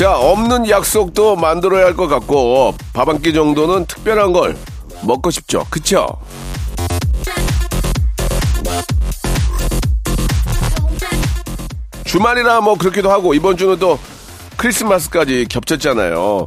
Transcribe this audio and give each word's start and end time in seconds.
자, 0.00 0.16
없는 0.16 0.68
약속도 0.70 1.36
만들어야 1.36 1.84
할 1.84 1.94
것 1.94 2.06
같고, 2.08 2.74
밥 2.94 3.08
한 3.08 3.20
끼 3.20 3.34
정도는 3.34 3.84
특별한 3.84 4.32
걸 4.32 4.56
먹고 5.02 5.30
싶죠. 5.30 5.66
그쵸? 5.68 6.06
주말이라 12.04 12.60
뭐 12.60 12.76
그렇기도 12.76 13.10
하고, 13.10 13.34
이번 13.34 13.56
주는 13.56 13.78
또 13.78 13.98
크리스마스까지 14.56 15.46
겹쳤잖아요. 15.48 16.46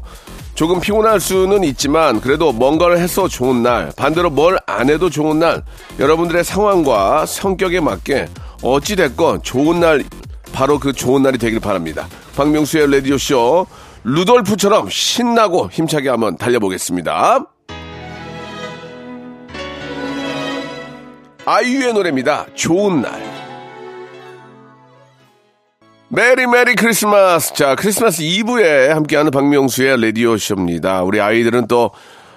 조금 0.56 0.80
피곤할 0.80 1.20
수는 1.20 1.64
있지만, 1.64 2.22
그래도 2.22 2.52
뭔가를 2.52 3.00
해서 3.00 3.28
좋은 3.28 3.64
날, 3.64 3.92
반대로 3.96 4.30
뭘 4.30 4.58
안 4.68 4.90
해도 4.90 5.10
좋은 5.10 5.40
날, 5.40 5.64
여러분들의 6.00 6.44
상황과 6.44 7.26
성격에 7.26 7.80
맞게 7.80 8.28
어찌됐건 8.62 9.44
좋은 9.44 9.80
날, 9.80 10.04
바로 10.54 10.80
그 10.80 10.94
좋은 10.94 11.24
날이 11.24 11.38
되길 11.38 11.60
바랍니다. 11.60 12.08
박명수의 12.36 12.92
라디오쇼, 12.92 13.68
루돌프처럼 14.04 14.90
신나고 14.90 15.70
힘차게 15.72 16.10
한번 16.10 16.38
달려보겠습니다. 16.38 17.46
아이유의 21.46 21.94
노래입니다. 21.94 22.48
좋은 22.56 23.02
날. 23.02 23.22
Merry 26.10 26.46
merry 26.48 26.76
Christmas. 26.76 27.54
자, 27.54 27.76
크리스마스 27.76 28.22
이브에 28.22 28.90
함께하는 28.90 29.32
박명수의 29.32 30.02
라디오쇼입니다. 30.02 31.04
우리 31.04 31.20
아이들은 31.20 31.68
또, 31.68 31.92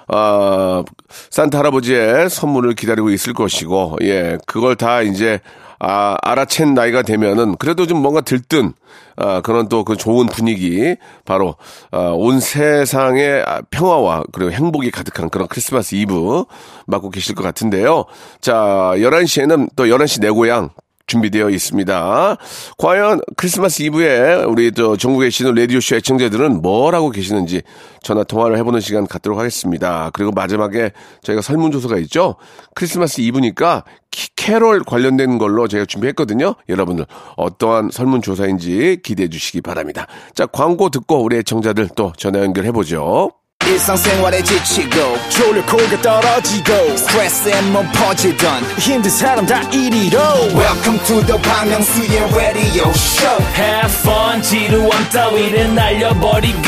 어, 0.07 0.83
산타 1.29 1.59
할아버지의 1.59 2.29
선물을 2.29 2.73
기다리고 2.73 3.09
있을 3.11 3.33
것이고, 3.33 3.97
예, 4.01 4.37
그걸 4.45 4.75
다 4.75 5.01
이제, 5.01 5.41
아, 5.79 6.17
알아챈 6.23 6.73
나이가 6.73 7.01
되면은 7.01 7.57
그래도 7.57 7.85
좀 7.87 8.01
뭔가 8.01 8.21
들뜬, 8.21 8.73
아, 9.15 9.41
그런 9.41 9.67
또 9.69 9.83
그 9.83 9.95
좋은 9.95 10.25
분위기, 10.27 10.95
바로, 11.25 11.55
아, 11.91 12.11
온 12.13 12.39
세상의 12.39 13.43
아, 13.45 13.61
평화와 13.69 14.23
그리고 14.31 14.51
행복이 14.51 14.91
가득한 14.91 15.29
그런 15.29 15.47
크리스마스 15.47 15.95
이브 15.95 16.45
맞고 16.87 17.09
계실 17.11 17.35
것 17.35 17.43
같은데요. 17.43 18.05
자, 18.41 18.93
11시에는 18.95 19.69
또 19.75 19.85
11시 19.85 20.21
내 20.21 20.29
고향 20.29 20.69
준비되어 21.07 21.49
있습니다. 21.49 22.37
과연 22.77 23.21
크리스마스 23.37 23.81
이브에 23.83 24.43
우리 24.43 24.71
저 24.73 24.95
전국에 24.97 25.27
계시는 25.27 25.55
라디오쇼 25.55 25.95
애청자들은 25.95 26.61
뭘 26.61 26.93
하고 26.93 27.09
계시는지 27.09 27.61
전화 28.03 28.23
통화를 28.23 28.57
해보는 28.57 28.81
시간 28.81 29.07
갖도록 29.07 29.39
하겠습니다. 29.39 30.11
그리고 30.13 30.31
마지막에 30.31 30.91
저희가 31.23 31.41
설문조사가 31.41 31.97
있죠. 31.99 32.35
크리스마스 32.75 33.21
이브니까 33.21 33.85
키- 34.11 34.27
캐롤 34.35 34.83
관련된 34.83 35.37
걸로 35.37 35.67
제가 35.67 35.85
준비했거든요. 35.85 36.55
여러분들 36.69 37.05
어떠한 37.37 37.89
설문조사인지 37.91 38.99
기대해 39.03 39.29
주시기 39.29 39.61
바랍니다. 39.61 40.07
자, 40.35 40.45
광고 40.45 40.89
듣고 40.89 41.23
우리 41.23 41.37
애청자들 41.37 41.89
또 41.95 42.13
전화 42.17 42.39
연결해보죠. 42.39 43.31
일상생활에 43.77 44.41
지치고, 44.43 45.17
졸려 45.29 45.65
코가 45.65 46.01
떨어지고, 46.01 46.97
스트레스에 46.97 47.61
몸 47.63 47.85
퍼지던, 47.91 48.63
힘든 48.79 49.09
사람 49.09 49.45
다 49.45 49.61
이리로. 49.71 50.19
welcome 50.55 50.97
to 51.05 51.21
the 51.25 51.37
Bang 51.41 51.69
Myung-soo's 51.69 52.33
radio 52.35 52.89
show 52.91 53.37
Have 53.55 53.93
fun 54.01 54.41
지루함 54.41 55.09
따위를 55.09 55.75
날려버리고 55.75 56.59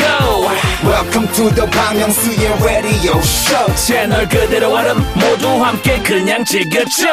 welcome 0.84 1.26
to 1.32 1.50
the 1.54 1.66
Bang 1.70 1.98
Myung-soo's 1.98 2.62
radio 2.62 3.18
show 3.18 3.74
채널 3.74 4.28
그대로 4.28 4.72
얼음 4.74 4.98
모두 5.14 5.48
함께 5.64 5.98
그냥 6.02 6.44
즐겨줘 6.44 7.06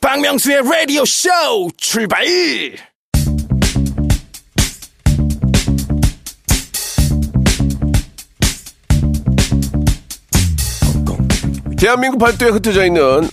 박명수의 0.00 0.62
라디오 0.68 1.04
쇼 1.04 1.30
출발! 1.76 2.24
대한민국 11.76 12.18
발도에 12.18 12.48
흩어져 12.50 12.86
있는 12.86 13.28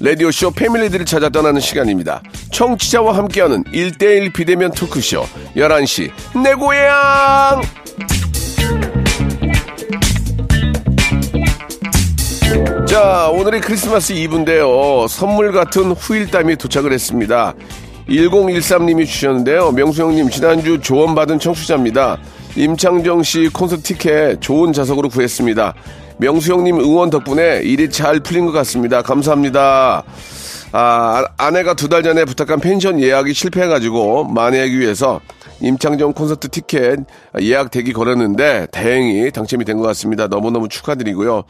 라디오쇼 0.00 0.52
패밀리들을 0.52 1.04
찾아 1.04 1.28
떠나는 1.28 1.60
시간입니다. 1.60 2.22
청취자와 2.52 3.16
함께하는 3.16 3.64
1대1 3.64 4.32
비대면 4.32 4.70
토크쇼 4.70 5.24
11시 5.56 6.10
내 6.42 6.54
고향! 6.54 7.60
자, 12.86 13.28
오늘이 13.28 13.60
크리스마스 13.60 14.12
이브인데요. 14.12 15.06
선물 15.08 15.52
같은 15.52 15.90
후일담이 15.92 16.56
도착을 16.56 16.92
했습니다. 16.92 17.54
1013님이 18.08 19.06
주셨는데요. 19.06 19.72
명수 19.72 20.02
형님, 20.02 20.30
지난주 20.30 20.80
조언받은 20.80 21.38
청취자입니다. 21.38 22.18
임창정 22.56 23.22
씨 23.24 23.48
콘서트 23.52 23.82
티켓 23.82 24.40
좋은 24.40 24.72
좌석으로 24.72 25.10
구했습니다. 25.10 25.74
명수 26.18 26.52
형님 26.52 26.80
응원 26.80 27.10
덕분에 27.10 27.60
일이 27.62 27.90
잘 27.90 28.20
풀린 28.20 28.46
것 28.46 28.52
같습니다. 28.52 29.02
감사합니다. 29.02 30.02
아, 30.72 31.24
아내가 31.38 31.74
두 31.74 31.88
달 31.88 32.02
전에 32.02 32.24
부탁한 32.24 32.60
펜션 32.60 33.00
예약이 33.00 33.32
실패해가지고 33.32 34.24
만회하기 34.24 34.78
위해서 34.78 35.20
임창정 35.60 36.12
콘서트 36.12 36.48
티켓 36.48 37.00
예약 37.40 37.70
대기 37.70 37.92
걸었는데 37.92 38.66
다행히 38.70 39.30
당첨이 39.30 39.64
된 39.64 39.78
것 39.78 39.84
같습니다. 39.84 40.26
너무너무 40.26 40.68
축하드리고요. 40.68 41.44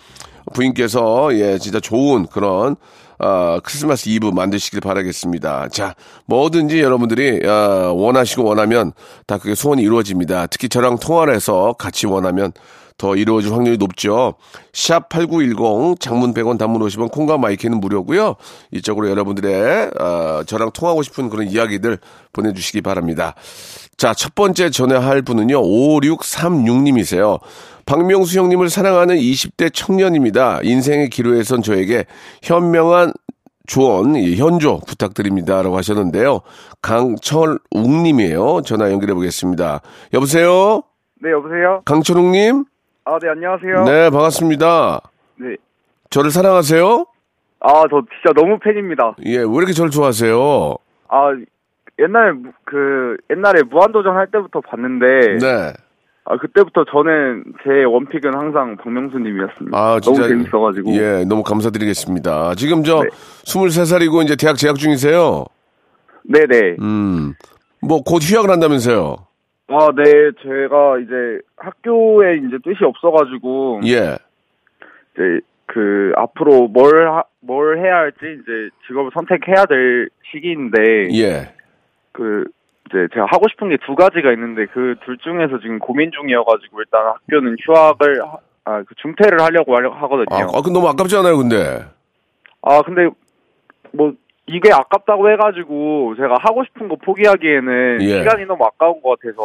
부인께서 0.55 1.31
예 1.35 1.59
진짜 1.59 1.81
좋은 1.81 2.27
그런 2.27 2.77
아, 3.19 3.59
크리스마스 3.65 4.09
이브 4.09 4.29
만드시길 4.29 4.81
바라겠습니다. 4.81 5.69
자, 5.73 5.95
뭐든지 6.27 6.81
여러분들이 6.81 7.41
아, 7.49 7.91
원하시고 7.95 8.45
원하면 8.45 8.93
다 9.27 9.39
그게 9.39 9.55
소원이 9.57 9.83
이루어집니다. 9.83 10.47
특히 10.47 10.69
저랑 10.69 10.99
통화를 11.01 11.35
해서 11.35 11.75
같이 11.79 12.07
원하면 12.07 12.53
더 12.99 13.15
이루어질 13.17 13.53
확률이 13.53 13.79
높죠. 13.79 14.35
샵 14.73 15.09
8910 15.09 16.01
장문 16.01 16.35
100원 16.35 16.59
단문 16.59 16.83
50원 16.83 17.11
콩과 17.11 17.39
마이크는 17.39 17.81
무료고요. 17.81 18.35
이쪽으로 18.73 19.09
여러분들의 19.09 19.91
아, 19.99 20.45
저랑 20.47 20.73
통하고 20.73 21.03
싶은 21.03 21.31
그런 21.31 21.47
이야기들 21.47 21.99
보내주시기 22.33 22.83
바랍니다. 22.83 23.35
자, 23.97 24.13
첫 24.15 24.35
번째 24.35 24.71
전화할 24.71 25.23
분은요. 25.23 25.63
5636님이세요. 25.63 27.39
박명수 27.87 28.39
형님을 28.39 28.69
사랑하는 28.69 29.17
20대 29.17 29.73
청년입니다. 29.73 30.61
인생의 30.63 31.09
기로에선 31.09 31.63
저에게 31.63 32.05
현명한 32.43 33.15
조언, 33.67 34.17
예, 34.17 34.35
현조 34.35 34.81
부탁드립니다. 34.81 35.63
라고 35.63 35.77
하셨는데요. 35.77 36.41
강철웅님이에요. 36.83 38.63
전화 38.65 38.91
연결해 38.91 39.15
보겠습니다. 39.15 39.83
여보세요? 40.15 40.83
네, 41.23 41.31
여보세요? 41.31 41.83
강철웅님? 41.85 42.65
아, 43.11 43.19
네, 43.23 43.29
안녕하세요. 43.31 43.85
네, 43.85 44.11
반갑습니다. 44.11 45.01
네. 45.37 45.57
저를 46.11 46.31
사랑하세요? 46.31 47.07
아, 47.61 47.73
저 47.91 48.03
진짜 48.13 48.35
너무 48.39 48.59
팬입니다. 48.59 49.15
예, 49.25 49.39
왜 49.39 49.43
이렇게 49.45 49.73
저를 49.73 49.91
좋아하세요? 49.91 50.77
아, 51.09 51.31
옛날에, 51.99 52.33
무- 52.33 52.53
그, 52.67 53.17
옛날에 53.31 53.63
무한도전 53.63 54.15
할 54.15 54.27
때부터 54.31 54.61
봤는데, 54.61 55.39
네. 55.41 55.73
아, 56.27 56.37
그때부터 56.37 56.85
저는 56.93 57.45
제 57.65 57.85
원픽은 57.85 58.35
항상 58.35 58.77
박명수님이었습니다. 58.77 59.79
아, 59.79 59.99
진짜. 60.01 60.21
너무 60.21 60.29
재밌어가지고. 60.29 60.93
예, 60.97 61.25
너무 61.25 61.43
감사드리겠습니다. 61.43 62.57
지금 62.57 62.85
저 62.85 63.03
네. 63.03 63.09
23살이고 63.47 64.23
이제 64.23 64.37
대학 64.37 64.59
재학 64.59 64.77
중이세요? 64.77 65.47
네네. 66.25 66.77
음. 66.83 67.33
뭐 67.81 68.03
곧 68.03 68.21
휴학을 68.23 68.51
한다면서요? 68.51 69.17
아, 69.71 69.89
네, 69.95 70.03
제가 70.43 70.99
이제 70.99 71.41
학교에 71.57 72.37
이제 72.39 72.57
뜻이 72.65 72.85
없어가지고, 72.85 73.81
예. 73.85 74.17
이제 75.15 75.41
그, 75.67 76.13
앞으로 76.17 76.69
뭘, 76.69 77.07
하, 77.09 77.25
뭘 77.41 77.79
해야 77.79 77.97
할지 77.97 78.17
이제 78.23 78.71
직업을 78.87 79.11
선택해야 79.13 79.67
될 79.67 80.09
시기인데, 80.33 81.09
예. 81.13 81.53
그 82.13 82.45
이제 82.89 83.07
제가 83.13 83.27
하고 83.31 83.47
싶은 83.51 83.69
게 83.69 83.77
두 83.87 83.95
가지가 83.95 84.33
있는데 84.33 84.65
그 84.67 84.95
둘 85.05 85.19
중에서 85.19 85.61
지금 85.61 85.79
고민 85.79 86.11
중이어가지고 86.11 86.81
일단 86.81 87.07
학교는 87.07 87.57
휴학을 87.61 88.23
하- 88.25 88.39
아, 88.65 88.83
그 88.83 88.95
중퇴를 88.97 89.43
하려고 89.43 89.77
하려- 89.77 89.93
아, 89.93 90.03
하거든요. 90.05 90.49
아, 90.55 90.63
그 90.63 90.71
너무 90.71 90.89
아깝지 90.89 91.15
않아요, 91.19 91.37
근데? 91.37 91.85
아 92.63 92.81
근데 92.83 93.09
뭐 93.93 94.15
이게 94.49 94.73
아깝다고 94.73 95.31
해가지고 95.31 96.15
제가 96.17 96.37
하고 96.43 96.65
싶은 96.65 96.89
거 96.89 96.97
포기하기에는 97.05 97.99
예. 98.03 98.19
시간이 98.19 98.47
너무 98.47 98.65
아까운 98.65 99.01
것 99.03 99.19
같아서 99.21 99.43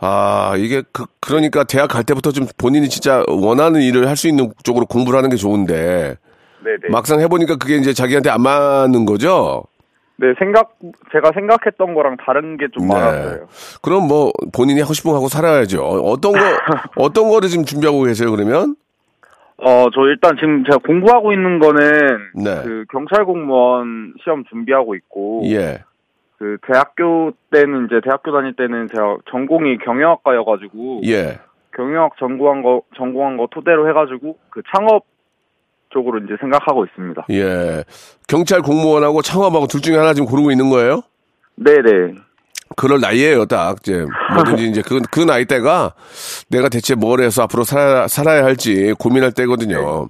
아, 0.00 0.54
이게 0.56 0.82
그, 0.92 1.06
그러니까 1.20 1.64
대학 1.64 1.88
갈 1.88 2.04
때부터 2.04 2.30
좀 2.32 2.46
본인이 2.56 2.88
진짜 2.88 3.24
원하는 3.28 3.80
일을 3.82 4.06
할 4.08 4.16
수 4.16 4.28
있는 4.28 4.52
쪽으로 4.64 4.86
공부를 4.86 5.16
하는 5.16 5.30
게 5.30 5.36
좋은데 5.36 6.16
네네. 6.64 6.78
막상 6.90 7.20
해보니까 7.20 7.56
그게 7.56 7.76
이제 7.76 7.92
자기한테 7.92 8.30
안 8.30 8.42
맞는 8.42 9.04
거죠? 9.06 9.64
네, 10.20 10.34
생각, 10.40 10.72
제가 11.12 11.30
생각했던 11.34 11.94
거랑 11.94 12.16
다른 12.26 12.56
게 12.56 12.66
좀 12.72 12.88
많았어요. 12.88 13.46
그럼 13.82 14.08
뭐 14.08 14.32
본인이 14.52 14.80
하고 14.80 14.92
싶은 14.92 15.12
거 15.12 15.16
하고 15.16 15.28
살아야죠. 15.28 15.80
어떤 15.84 16.32
거, 16.32 16.38
어떤 16.96 17.28
거를 17.28 17.48
지금 17.48 17.64
준비하고 17.64 18.02
계세요, 18.02 18.32
그러면? 18.32 18.74
어, 19.58 19.90
저 19.92 20.02
일단 20.06 20.36
지금 20.36 20.64
제가 20.64 20.78
공부하고 20.78 21.32
있는 21.32 21.58
거는 21.58 22.18
네. 22.34 22.62
그 22.62 22.84
경찰 22.90 23.24
공무원 23.24 24.14
시험 24.22 24.44
준비하고 24.44 24.94
있고 24.94 25.42
예. 25.46 25.82
그 26.38 26.58
대학교 26.66 27.32
때는 27.50 27.86
이제 27.86 28.00
대학교 28.04 28.32
다닐 28.32 28.54
때는 28.54 28.88
제가 28.94 29.18
전공이 29.30 29.78
경영학과여 29.78 30.44
가지고 30.44 31.00
예. 31.04 31.40
경영학 31.76 32.12
전공한 32.18 32.62
거 32.62 32.82
전공한 32.96 33.36
거 33.36 33.48
토대로 33.50 33.88
해 33.88 33.92
가지고 33.92 34.38
그 34.50 34.62
창업 34.72 35.04
쪽으로 35.90 36.18
이제 36.18 36.36
생각하고 36.40 36.84
있습니다. 36.84 37.26
예. 37.30 37.82
경찰 38.28 38.62
공무원하고 38.62 39.22
창업하고 39.22 39.66
둘 39.66 39.80
중에 39.80 39.96
하나 39.96 40.14
지금 40.14 40.28
고르고 40.28 40.52
있는 40.52 40.70
거예요? 40.70 41.02
네 41.56 41.82
네. 41.82 42.14
그럴 42.78 43.00
나이에요, 43.00 43.46
딱. 43.46 43.78
이제, 43.80 44.06
뭐든지 44.34 44.68
이제 44.68 44.82
그, 44.82 45.00
그 45.10 45.18
나이 45.20 45.44
때가 45.44 45.94
내가 46.48 46.68
대체 46.68 46.94
뭘 46.94 47.20
해서 47.20 47.42
앞으로 47.42 47.64
살아야, 47.64 48.06
살아야 48.06 48.44
할지 48.44 48.94
고민할 48.96 49.32
때거든요. 49.32 50.08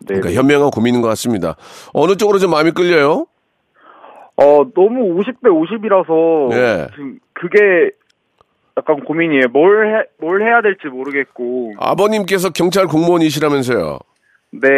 네. 0.00 0.14
그러니까 0.14 0.32
현명한 0.32 0.70
고민인 0.70 1.02
것 1.02 1.08
같습니다. 1.08 1.54
어느 1.92 2.16
쪽으로 2.16 2.38
좀 2.38 2.50
마음이 2.50 2.72
끌려요? 2.72 3.26
어 4.36 4.64
너무 4.74 5.20
50대 5.20 5.44
50이라서 5.44 6.52
예. 6.54 6.88
지금 6.92 7.20
그게 7.34 7.58
약간 8.76 9.04
고민이에요. 9.04 9.48
뭘 9.52 9.86
해, 9.86 10.04
뭘 10.18 10.42
해야 10.42 10.62
될지 10.62 10.88
모르겠고. 10.88 11.74
아버님께서 11.78 12.50
경찰 12.50 12.86
공무원이시라면서요. 12.86 13.98
네, 14.52 14.68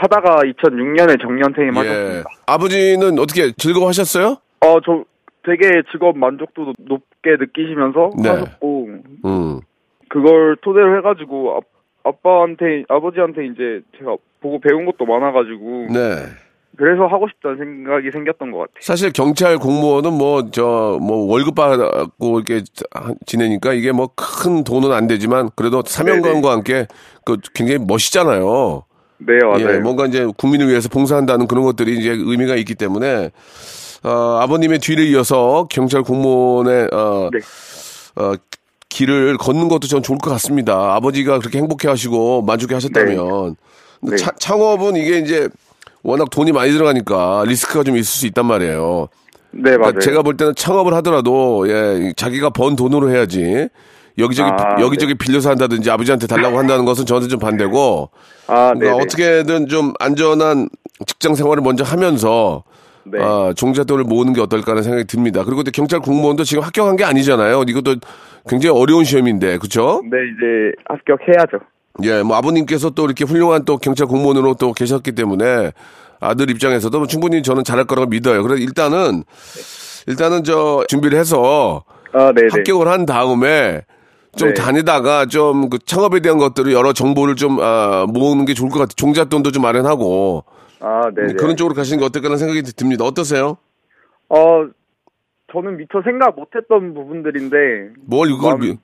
하다가 0.00 0.40
2006년에 0.42 1.20
정년 1.22 1.52
예. 1.52 1.62
퇴임하셨습니다. 1.62 2.28
아버지는 2.46 3.18
어떻게 3.18 3.52
즐거워하셨어요? 3.52 4.36
어, 4.60 4.80
저 4.84 5.04
되게 5.44 5.82
직업 5.92 6.16
만족도도 6.16 6.74
높게 6.78 7.36
느끼시면서 7.38 8.10
네. 8.22 8.28
하셨고, 8.30 8.88
음. 9.24 9.60
그걸 10.08 10.56
토대로 10.62 10.96
해가지고, 10.98 11.56
아, 11.56 11.60
아빠한테, 12.08 12.84
아버지한테 12.88 13.46
이제 13.46 13.82
제가 13.98 14.16
보고 14.40 14.58
배운 14.60 14.84
것도 14.86 15.04
많아가지고, 15.06 15.88
네. 15.92 16.16
그래서 16.76 17.06
하고 17.06 17.28
싶다는 17.28 17.56
생각이 17.56 18.10
생겼던 18.10 18.50
것 18.50 18.58
같아요. 18.58 18.74
사실 18.80 19.12
경찰 19.12 19.58
공무원은 19.58 20.12
뭐 20.12 20.50
저뭐 20.50 21.30
월급 21.30 21.54
받고 21.54 22.40
이렇게 22.40 22.62
지내니까 23.26 23.74
이게 23.74 23.92
뭐 23.92 24.08
큰 24.44 24.64
돈은 24.64 24.92
안 24.92 25.06
되지만 25.06 25.48
그래도 25.56 25.82
사명감과 25.86 26.50
함께 26.50 26.86
그 27.24 27.38
굉장히 27.54 27.82
멋있잖아요. 27.86 28.84
네, 29.18 29.38
맞아요. 29.42 29.76
예, 29.76 29.78
뭔가 29.78 30.06
이제 30.06 30.26
국민을 30.36 30.68
위해서 30.68 30.88
봉사한다는 30.88 31.46
그런 31.46 31.64
것들이 31.64 31.96
이제 31.96 32.10
의미가 32.10 32.56
있기 32.56 32.74
때문에 32.74 33.30
어, 34.04 34.38
아버님의 34.42 34.78
뒤를 34.80 35.06
이어서 35.08 35.66
경찰 35.70 36.02
공무원의 36.02 36.88
어, 36.92 37.30
네. 37.32 37.40
어, 38.22 38.34
길을 38.88 39.38
걷는 39.38 39.68
것도 39.68 39.88
전 39.88 40.02
좋을 40.02 40.18
것 40.18 40.30
같습니다. 40.32 40.94
아버지가 40.94 41.38
그렇게 41.38 41.58
행복해 41.58 41.88
하시고 41.88 42.42
만족해 42.42 42.74
하셨다면. 42.74 43.56
네. 44.02 44.16
차- 44.16 44.32
창업은 44.38 44.96
이게 44.96 45.18
이제 45.18 45.48
워낙 46.02 46.28
돈이 46.30 46.52
많이 46.52 46.70
들어가니까 46.72 47.44
리스크가 47.46 47.82
좀 47.82 47.96
있을 47.96 48.04
수 48.04 48.26
있단 48.26 48.44
말이에요. 48.46 49.08
네, 49.52 49.70
맞아요. 49.70 49.78
그러니까 49.78 50.00
제가 50.00 50.22
볼 50.22 50.36
때는 50.36 50.54
창업을 50.54 50.92
하더라도 50.94 51.66
예, 51.68 52.12
자기가 52.16 52.50
번 52.50 52.76
돈으로 52.76 53.10
해야지. 53.10 53.68
여기저기 54.18 54.48
아, 54.50 54.80
여기저기 54.80 55.14
빌려서 55.16 55.50
한다든지 55.50 55.90
아버지한테 55.90 56.26
달라고 56.28 56.56
한다는 56.58 56.84
것은 56.84 57.04
저한테 57.06 57.28
좀 57.28 57.40
반대고 57.40 58.10
아, 58.46 58.72
네. 58.74 58.80
그러니까 58.80 59.02
어떻게든 59.02 59.66
좀 59.68 59.92
안전한 59.98 60.68
직장 61.06 61.34
생활을 61.34 61.62
먼저 61.64 61.82
하면서 61.82 62.62
네. 63.06 63.18
아, 63.20 63.52
종잣돈을 63.56 64.04
모으는 64.04 64.32
게 64.32 64.40
어떨까라는 64.40 64.82
생각이 64.82 65.04
듭니다. 65.06 65.44
그리고 65.44 65.62
또 65.62 65.70
경찰 65.70 66.00
공무원도 66.00 66.44
지금 66.44 66.62
합격한 66.62 66.96
게 66.96 67.04
아니잖아요. 67.04 67.64
이것도 67.68 67.96
굉장히 68.48 68.78
어려운 68.78 69.04
시험인데, 69.04 69.58
그렇죠? 69.58 70.02
네, 70.04 70.18
이제 70.18 70.72
합격해야죠. 70.86 71.58
예, 72.02 72.22
뭐 72.22 72.36
아버님께서 72.36 72.90
또 72.90 73.04
이렇게 73.04 73.24
훌륭한 73.24 73.64
또 73.64 73.78
경찰 73.78 74.06
공무원으로 74.06 74.54
또 74.54 74.72
계셨기 74.72 75.12
때문에 75.12 75.72
아들 76.20 76.50
입장에서도 76.50 76.96
뭐 76.98 77.06
충분히 77.06 77.42
저는 77.42 77.62
잘할 77.64 77.84
거라고 77.84 78.08
믿어요. 78.08 78.42
그래서 78.42 78.60
일단은 78.62 79.22
일단은 80.06 80.44
저 80.44 80.84
준비를 80.88 81.18
해서 81.18 81.84
아, 82.12 82.32
네, 82.34 82.42
네. 82.42 82.48
합격을 82.50 82.88
한 82.88 83.06
다음에 83.06 83.82
좀 84.36 84.48
네. 84.48 84.54
다니다가 84.54 85.26
좀 85.26 85.68
그 85.70 85.78
창업에 85.78 86.20
대한 86.20 86.38
것들을 86.38 86.72
여러 86.72 86.92
정보를 86.92 87.36
좀 87.36 87.58
아, 87.60 88.06
모으는 88.08 88.44
게 88.44 88.54
좋을 88.54 88.70
것 88.70 88.80
같아요. 88.80 88.94
종잣돈도 88.96 89.52
좀 89.52 89.62
마련하고 89.62 90.44
아, 90.86 91.10
네. 91.14 91.28
네. 91.28 91.32
그런 91.34 91.56
쪽으로 91.56 91.74
가시는 91.74 91.98
게 91.98 92.04
어떨까라는 92.04 92.36
생각이 92.36 92.62
듭니다. 92.76 93.04
어떠세요? 93.06 93.56
어, 94.28 94.66
저는 95.50 95.78
미처 95.78 96.02
생각 96.02 96.36
못했던 96.36 96.92
부분들인데, 96.92 97.56
뭘 98.06 98.28
이걸 98.30 98.50
마음- 98.50 98.60
미- 98.60 98.78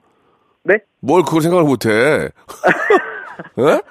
네? 0.63 0.79
뭘 0.99 1.21
그걸 1.23 1.41
생각을 1.41 1.63
못해? 1.65 1.89
예? 3.59 3.81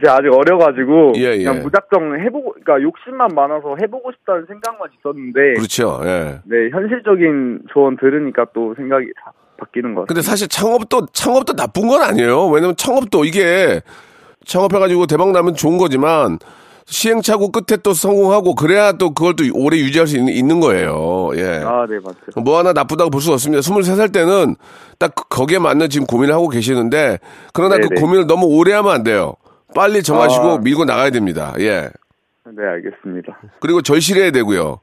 제가 0.00 0.14
아직 0.16 0.28
어려가지고 0.32 1.12
예, 1.16 1.34
예. 1.36 1.44
그냥 1.44 1.62
무작정 1.62 2.18
해보고 2.24 2.54
그러니까 2.64 2.80
욕심만 2.82 3.28
많아서 3.34 3.76
해보고 3.80 4.10
싶다는 4.12 4.46
생각만 4.46 4.88
있었는데 4.98 5.54
그렇죠. 5.54 6.00
예. 6.04 6.40
네 6.44 6.70
현실적인 6.70 7.60
조언 7.70 7.96
들으니까 7.98 8.46
또 8.54 8.74
생각이 8.74 9.12
다 9.22 9.32
바뀌는 9.58 9.94
것 9.94 10.02
같아요. 10.02 10.06
근데 10.06 10.22
사실 10.22 10.48
창업도 10.48 11.06
창업도 11.12 11.54
나쁜 11.56 11.88
건 11.88 12.00
아니에요. 12.02 12.46
왜냐면 12.48 12.74
창업도 12.74 13.26
이게 13.26 13.82
창업해가지고 14.44 15.06
대박 15.06 15.30
나면 15.32 15.54
좋은 15.54 15.78
거지만 15.78 16.38
시행착오 16.86 17.52
끝에 17.52 17.78
또 17.82 17.94
성공하고 17.94 18.54
그래야 18.54 18.92
또 18.92 19.14
그걸 19.14 19.36
또 19.36 19.44
오래 19.54 19.78
유지할 19.78 20.06
수 20.06 20.16
있는, 20.16 20.32
있는 20.32 20.60
거예요. 20.60 21.30
예. 21.36 21.62
아, 21.64 21.86
네 21.88 21.96
맞죠. 22.02 22.40
뭐 22.42 22.58
하나 22.58 22.72
나쁘다고 22.72 23.08
볼 23.10 23.20
수 23.20 23.32
없습니다. 23.32 23.60
23살 23.60 24.12
때는 24.12 24.56
딱 24.98 25.14
그- 25.14 25.24
거기에 25.28 25.58
맞는 25.58 25.88
지금 25.90 26.06
고민을 26.06 26.34
하고 26.34 26.48
계시는데 26.48 27.18
그러나 27.52 27.76
그 27.76 27.88
네네. 27.88 28.00
고민을 28.00 28.26
너무 28.26 28.46
오래 28.46 28.72
하면 28.74 28.92
안 28.92 29.04
돼요. 29.04 29.34
빨리 29.74 30.02
정하시고 30.02 30.44
아. 30.44 30.58
밀고 30.58 30.84
나가야 30.84 31.10
됩니다. 31.10 31.54
예. 31.60 31.88
네 32.44 32.62
알겠습니다. 32.66 33.38
그리고 33.60 33.80
절실해야 33.80 34.32
되고요. 34.32 34.80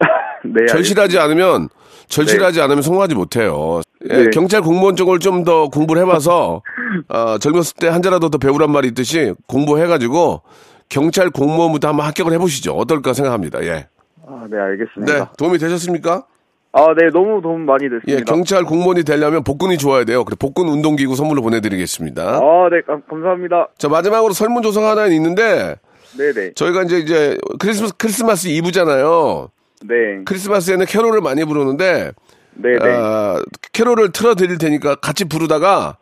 네 0.44 0.66
절실하지 0.66 1.18
않으면 1.18 1.68
절실하지 2.08 2.60
않으면 2.60 2.82
성공하지 2.82 3.14
못해요. 3.14 3.80
예, 4.10 4.24
네. 4.24 4.30
경찰 4.30 4.60
공무원 4.62 4.94
쪽을 4.96 5.18
좀 5.18 5.44
더 5.44 5.68
공부를 5.68 6.02
해봐서 6.02 6.62
어, 7.08 7.38
젊었을 7.38 7.74
때 7.78 7.88
한자라도 7.88 8.30
더 8.30 8.38
배우란 8.38 8.70
말이 8.70 8.88
있듯이 8.88 9.34
공부해가지고 9.46 10.42
경찰 10.88 11.30
공무원부터 11.30 11.88
한번 11.88 12.06
합격을 12.06 12.32
해보시죠. 12.34 12.72
어떨까 12.72 13.12
생각합니다. 13.12 13.62
예. 13.64 13.86
아, 14.26 14.46
네 14.50 14.56
알겠습니다. 14.58 15.12
네, 15.12 15.24
도움이 15.38 15.58
되셨습니까? 15.58 16.24
아, 16.72 16.86
네 16.98 17.10
너무 17.12 17.40
도움 17.42 17.64
많이 17.64 17.88
됐습니다. 17.88 18.12
예, 18.12 18.22
경찰 18.24 18.64
공무원이 18.64 19.04
되려면 19.04 19.42
복근이 19.44 19.78
좋아야 19.78 20.04
돼요. 20.04 20.24
그래 20.24 20.36
복근 20.38 20.68
운동기구 20.68 21.14
선물로 21.16 21.42
보내드리겠습니다. 21.42 22.22
아, 22.22 22.68
네 22.70 22.82
감, 22.86 23.02
감사합니다. 23.08 23.68
자 23.78 23.88
마지막으로 23.88 24.32
설문조사가 24.32 24.90
하나 24.90 25.06
있는데 25.06 25.76
네, 26.18 26.32
네, 26.32 26.52
저희가 26.54 26.82
이제 26.84 26.98
이제 26.98 27.38
크리스마스 27.58 27.94
크리스마스 27.96 28.48
이브잖아요. 28.48 29.48
네, 29.84 30.22
크리스마스에는 30.24 30.86
캐롤을 30.86 31.20
많이 31.20 31.44
부르는데 31.44 32.12
네, 32.54 32.70
네, 32.82 32.96
아, 32.96 33.42
캐롤을 33.72 34.12
틀어 34.12 34.34
드릴 34.34 34.58
테니까 34.58 34.94
같이 34.96 35.24
부르다가 35.26 35.98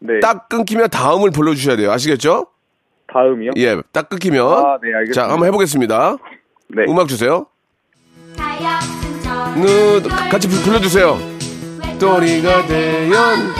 네. 0.00 0.18
딱 0.20 0.48
끊기면 0.48 0.90
다음을 0.90 1.30
불러 1.30 1.54
주셔야 1.54 1.76
돼요. 1.76 1.92
아시겠죠? 1.92 2.48
다음이요? 3.12 3.50
예, 3.58 3.76
딱 3.92 4.08
끊기면. 4.08 4.46
아, 4.46 4.78
네, 4.82 4.88
알겠습니다. 4.94 5.12
자, 5.12 5.30
한번 5.30 5.46
해 5.46 5.52
보겠습니다. 5.52 6.16
네. 6.68 6.84
음악 6.88 7.06
주세요. 7.08 7.46
느, 9.54 10.02
같이 10.30 10.48
불- 10.48 10.62
불러 10.62 10.80
주세요. 10.80 11.18
또리가 12.00 12.66
대연 12.66 13.52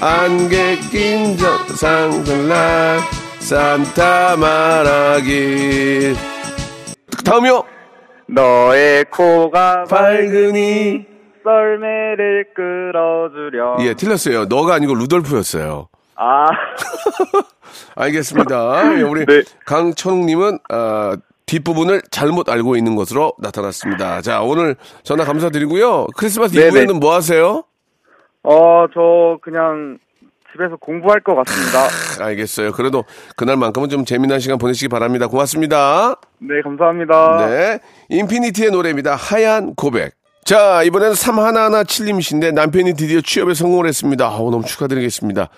안개 0.00 0.76
낀 0.90 1.36
상들날 1.76 2.98
산타 3.38 4.36
말하기 4.36 6.14
다음이요 7.24 7.62
너의 8.34 9.04
코가 9.06 9.84
밝으니 9.84 11.06
썰매를 11.44 12.46
끌어주려. 12.54 13.76
예 13.80 13.94
틀렸어요 13.94 14.44
너가 14.46 14.74
아니고 14.74 14.94
루돌프였어요 14.94 15.88
아, 16.14 16.46
알겠습니다. 17.96 18.98
예, 18.98 19.02
우리 19.02 19.24
네. 19.26 19.42
강천웅님은 19.66 20.58
아, 20.68 21.16
뒷부분을 21.46 22.02
잘못 22.10 22.48
알고 22.48 22.76
있는 22.76 22.94
것으로 22.94 23.32
나타났습니다. 23.38 24.20
자, 24.20 24.40
오늘 24.42 24.76
전화 25.02 25.24
감사드리고요. 25.24 26.06
크리스마스 26.16 26.54
네네. 26.54 26.68
이후에는 26.68 27.00
뭐 27.00 27.12
하세요? 27.14 27.64
어, 28.44 28.86
저 28.94 29.38
그냥 29.42 29.98
집에서 30.52 30.76
공부할 30.76 31.20
것 31.20 31.34
같습니다. 31.34 32.24
알겠어요. 32.24 32.72
그래도 32.72 33.04
그날만큼은 33.36 33.88
좀 33.88 34.04
재미난 34.04 34.40
시간 34.40 34.58
보내시기 34.58 34.88
바랍니다. 34.88 35.26
고맙습니다. 35.26 36.16
네, 36.38 36.60
감사합니다. 36.62 37.46
네. 37.46 37.78
인피니티의 38.10 38.70
노래입니다. 38.70 39.14
하얀 39.14 39.74
고백. 39.74 40.12
자, 40.44 40.52
자, 40.62 40.82
이번에는 40.82 41.14
3117님이신데 41.14 42.52
남편이 42.52 42.94
드디어 42.94 43.20
취업에 43.20 43.54
성공을 43.54 43.86
했습니다. 43.86 44.26
아우, 44.26 44.50
너무 44.50 44.64
축하드리겠습니다. 44.64 45.48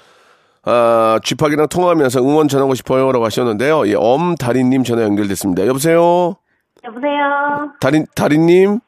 아, 0.66 1.20
쥐팍이랑 1.22 1.68
통화하면서 1.68 2.20
응원 2.20 2.48
전하고 2.48 2.74
싶어요. 2.74 3.10
라고 3.10 3.24
하셨는데요. 3.24 3.88
예, 3.88 3.94
엄다리님 3.96 4.84
전화 4.84 5.02
연결됐습니다. 5.02 5.66
여보세요? 5.66 6.36
여보세요. 6.84 7.72
다리, 7.80 8.04
다리님? 8.14 8.80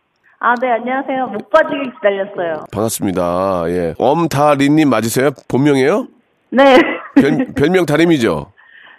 아, 0.48 0.54
네, 0.62 0.70
안녕하세요. 0.70 1.26
목 1.26 1.50
빠지게 1.50 1.90
기다렸어요. 1.96 2.66
반갑습니다. 2.70 3.64
예. 3.66 3.94
엄다리님 3.98 4.88
맞으세요? 4.88 5.30
본명이에요? 5.48 6.06
네. 6.50 6.78
별, 7.16 7.46
별명 7.56 7.84
다림이죠? 7.84 8.52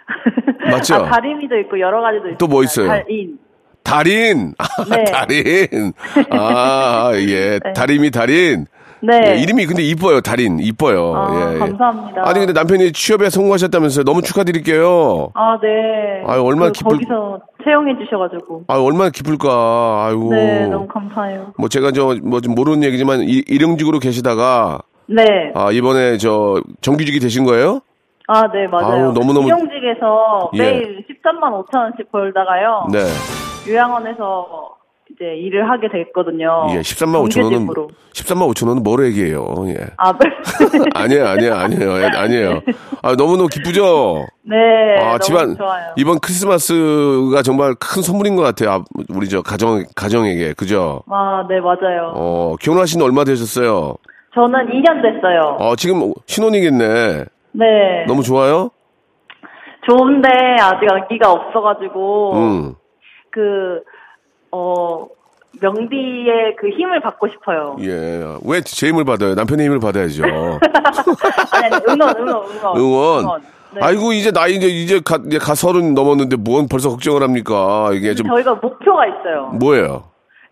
맞죠? 0.70 0.96
아, 0.96 1.08
다리미도 1.10 1.56
있고 1.60 1.80
여러 1.80 2.02
가지도 2.02 2.26
있어요. 2.28 2.36
또뭐 2.36 2.62
있어요? 2.64 2.88
달인. 2.88 3.38
달인! 3.82 4.52
아, 4.58 4.66
네. 4.94 5.04
달인! 5.10 5.92
아, 6.32 7.12
예. 7.14 7.58
다림이 7.74 8.10
달인. 8.10 8.66
네. 9.00 9.20
예, 9.36 9.40
이름이 9.40 9.64
근데 9.64 9.82
이뻐요, 9.84 10.20
달인. 10.20 10.58
이뻐요. 10.58 11.14
아, 11.16 11.28
예, 11.50 11.54
예. 11.54 11.58
감사합니다. 11.60 12.28
아니, 12.28 12.40
근데 12.40 12.52
남편이 12.52 12.92
취업에 12.92 13.30
성공하셨다면서요. 13.30 14.04
너무 14.04 14.20
축하드릴게요. 14.20 15.30
아, 15.34 15.58
네. 15.62 15.68
아유, 16.26 16.42
얼마나 16.44 16.66
그 16.66 16.72
기쁠- 16.72 16.90
거기서 16.98 17.40
채용해 17.68 17.98
주셔가지고. 18.02 18.64
아 18.68 18.78
얼마나 18.78 19.10
기쁠까. 19.10 20.06
아이고. 20.08 20.30
네, 20.32 20.66
너무 20.68 20.86
감사해요. 20.88 21.52
뭐 21.58 21.68
제가 21.68 21.92
저뭐 21.92 22.40
좀 22.42 22.54
모르는 22.54 22.82
얘기지만 22.84 23.20
이, 23.22 23.42
일용직으로 23.46 23.98
계시다가 23.98 24.78
네. 25.06 25.52
아 25.54 25.70
이번에 25.70 26.16
저 26.16 26.60
정규직이 26.80 27.20
되신 27.20 27.44
거예요? 27.44 27.80
아, 28.30 28.42
네, 28.52 28.66
맞아요. 28.66 29.06
아우, 29.06 29.12
너무너무- 29.12 29.46
일용직에서 29.48 30.50
예. 30.54 30.58
매일 30.58 31.04
13만 31.08 31.64
5천 31.64 31.78
원씩 31.78 32.12
벌다가요. 32.12 32.86
네. 32.92 32.98
요양원에서 33.70 34.76
이제 35.18 35.34
일을 35.34 35.68
하게 35.68 35.88
됐거든요. 35.88 36.68
예, 36.70 36.80
13만 36.80 37.26
5천 37.28 37.42
원은 37.42 37.58
정규직으로. 37.66 37.88
13만 38.12 38.48
5천 38.54 38.68
원은 38.68 38.82
뭐로 38.84 39.04
얘기해요. 39.06 39.46
예. 39.66 39.76
아, 39.96 40.12
네. 40.12 40.30
아니에요, 40.94 41.26
아니에요, 41.26 41.54
아니에요, 41.54 41.98
예, 41.98 42.04
아니에요. 42.04 42.60
아 43.02 43.14
너무너무 43.16 43.48
기쁘죠. 43.48 44.26
네. 44.42 44.56
아 45.02 45.18
집안 45.18 45.56
좋아요. 45.56 45.92
이번 45.96 46.20
크리스마스가 46.20 47.42
정말 47.42 47.74
큰 47.80 48.02
선물인 48.02 48.36
것 48.36 48.42
같아요. 48.42 48.70
아, 48.70 48.84
우리 49.08 49.28
저 49.28 49.42
가정 49.42 49.84
가정에게 49.96 50.52
그죠? 50.54 51.02
아, 51.10 51.44
네, 51.48 51.60
맞아요. 51.60 52.12
어 52.14 52.54
결혼하신 52.60 53.00
지 53.00 53.04
얼마 53.04 53.24
되셨어요? 53.24 53.96
저는 54.34 54.66
2년 54.66 55.02
됐어요. 55.02 55.56
어 55.58 55.74
지금 55.74 56.12
신혼이겠네. 56.26 57.24
네. 57.52 57.66
너무 58.06 58.22
좋아요? 58.22 58.70
좋은데 59.88 60.28
아직 60.60 60.86
아기가 60.92 61.32
없어가지고 61.32 62.32
음. 62.34 62.74
그 63.32 63.82
어, 64.52 65.06
명디의 65.60 66.56
그 66.58 66.68
힘을 66.70 67.00
받고 67.00 67.28
싶어요. 67.28 67.76
예. 67.80 68.22
왜 68.44 68.60
제 68.62 68.88
힘을 68.88 69.04
받아요? 69.04 69.34
남편의 69.34 69.66
힘을 69.66 69.80
받아야죠. 69.80 70.22
아니, 71.52 71.66
아니 71.66 71.84
응원, 71.88 72.16
응원, 72.16 72.44
응원. 72.76 73.24
응원. 73.24 73.42
네. 73.74 73.80
아이고 73.82 74.12
이제 74.12 74.30
나이 74.30 74.54
이제 74.54 74.66
이제 74.66 75.00
가, 75.04 75.18
이제 75.26 75.38
가 75.38 75.54
서른 75.54 75.92
넘었는데 75.94 76.36
뭔 76.36 76.68
벌써 76.68 76.88
걱정을 76.90 77.22
합니까? 77.22 77.90
이게 77.92 78.14
좀 78.14 78.26
저희가 78.26 78.54
목표가 78.54 79.06
있어요. 79.06 79.48
뭐예요? 79.60 80.04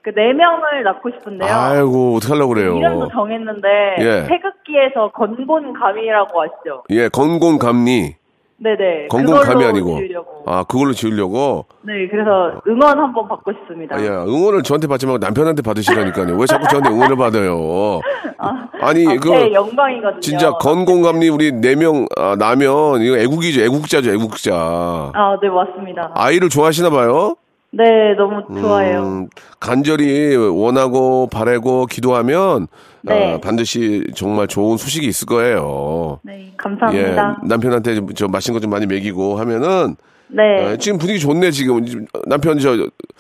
그 0.02 0.10
네 0.14 0.32
명을 0.34 0.84
낳고 0.84 1.10
싶은데요. 1.10 1.50
아이고 1.52 2.14
어떡하려고 2.16 2.54
그래요? 2.54 2.76
이름도 2.76 3.08
정했는데 3.08 3.68
예. 3.98 4.26
태극기에서 4.28 5.10
건곤감이라고 5.12 6.42
아시죠? 6.42 6.84
예, 6.90 7.08
건곤감리. 7.08 8.14
네네. 8.58 9.08
건곤감이 9.08 9.46
그걸로 9.46 9.66
아니고. 9.68 9.96
지으려고. 9.98 10.42
아, 10.46 10.64
그걸로 10.64 10.92
지으려고. 10.92 11.66
네, 11.82 12.08
그래서 12.10 12.60
응원 12.66 12.98
한번 12.98 13.28
받고 13.28 13.52
싶습니다. 13.52 13.96
아, 13.96 14.00
예, 14.02 14.08
응원을 14.08 14.62
저한테 14.62 14.86
받지 14.86 15.04
말고 15.06 15.18
남편한테 15.18 15.60
받으시라니까요. 15.62 16.36
왜 16.38 16.46
자꾸 16.46 16.66
저한테 16.68 16.90
응원을 16.90 17.16
받아요? 17.16 18.00
아 18.38 18.92
니, 18.94 19.06
아, 19.08 19.16
그제 19.16 19.52
영광이거든요. 19.52 20.20
진짜 20.20 20.50
건곤감리 20.52 21.28
우리 21.28 21.52
네명 21.52 22.06
아, 22.16 22.36
나면 22.38 23.02
이거 23.02 23.18
애국이죠. 23.18 23.60
애국자죠, 23.62 24.10
애국자. 24.12 24.54
아, 24.54 25.38
네, 25.42 25.48
맞습니다. 25.48 26.12
아이를 26.14 26.48
좋아하시나 26.48 26.90
봐요? 26.90 27.36
네, 27.72 28.14
너무 28.16 28.42
좋아해요. 28.60 29.02
음, 29.02 29.28
간절히 29.60 30.34
원하고 30.36 31.28
바라고 31.30 31.86
기도하면 31.86 32.68
네. 33.02 33.34
아, 33.34 33.38
반드시 33.40 34.04
정말 34.14 34.46
좋은 34.46 34.76
소식이 34.76 35.06
있을 35.06 35.26
거예요. 35.26 36.20
네, 36.22 36.52
감사합니다. 36.56 37.36
예, 37.42 37.46
남편한테 37.48 37.94
좀- 37.96 38.08
저 38.14 38.28
맛있는 38.28 38.58
거 38.58 38.62
좀 38.62 38.70
많이 38.70 38.86
먹이고 38.86 39.38
하면은 39.38 39.96
네, 40.28 40.42
어, 40.72 40.76
지금 40.76 40.98
분위기 40.98 41.20
좋네 41.20 41.50
지금 41.50 41.84
남편 42.26 42.58
저 42.58 42.76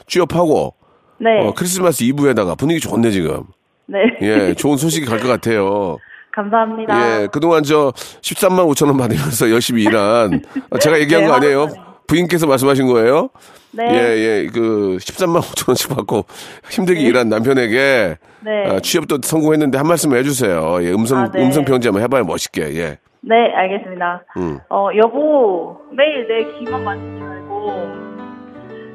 취업하고 0.06 0.74
네, 1.18 1.40
어, 1.46 1.52
크리스마스 1.54 2.02
이브에다가 2.04 2.54
분위기 2.54 2.80
좋네 2.80 3.10
지금. 3.10 3.42
네. 3.86 3.98
예, 4.22 4.54
좋은 4.54 4.76
소식이 4.76 5.06
갈 5.06 5.20
것 5.20 5.28
같아요. 5.28 5.98
감사합니다. 6.34 7.22
예, 7.22 7.28
그동안 7.32 7.62
저 7.62 7.92
13만 8.20 8.66
5천 8.70 8.88
원 8.88 8.96
받으면서 8.98 9.50
열심히 9.50 9.84
일한 9.84 10.42
어, 10.70 10.78
제가 10.78 10.98
얘기한 11.00 11.22
네, 11.24 11.28
거 11.28 11.34
아니에요? 11.34 11.68
부인께서 12.06 12.46
말씀하신 12.46 12.86
거예요? 12.86 13.30
네, 13.72 13.84
예, 13.90 13.96
예, 14.18 14.46
그 14.52 14.96
13만 15.00 15.40
5천 15.40 15.68
원씩 15.68 15.94
받고 15.94 16.24
힘들게 16.70 17.00
일한 17.00 17.28
남편에게 17.28 18.16
네, 18.40 18.66
아, 18.68 18.80
취업도 18.80 19.18
성공했는데 19.22 19.76
한 19.76 19.86
말씀 19.86 20.14
해주세요. 20.14 20.78
예, 20.82 20.92
음성 20.92 21.18
아, 21.18 21.30
네. 21.30 21.44
음성 21.44 21.64
편지 21.64 21.88
한번 21.88 22.02
해봐요 22.02 22.24
멋있게. 22.24 22.62
예. 22.76 22.98
네, 23.20 23.52
알겠습니다. 23.54 24.22
음. 24.36 24.58
어, 24.70 24.88
여보, 24.96 25.80
매일 25.92 26.28
내 26.28 26.44
귀만 26.58 26.84
만지지 26.84 27.20
말고, 27.20 27.72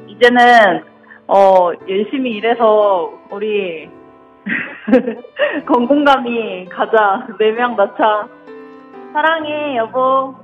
이제는, 0.08 0.82
어, 1.28 1.70
열심히 1.86 2.30
일해서, 2.36 3.10
우리, 3.30 3.88
건공감이 5.66 6.66
가자. 6.70 7.26
네 7.38 7.52
명 7.52 7.76
낳자. 7.76 8.26
사랑해, 9.12 9.76
여보. 9.76 10.34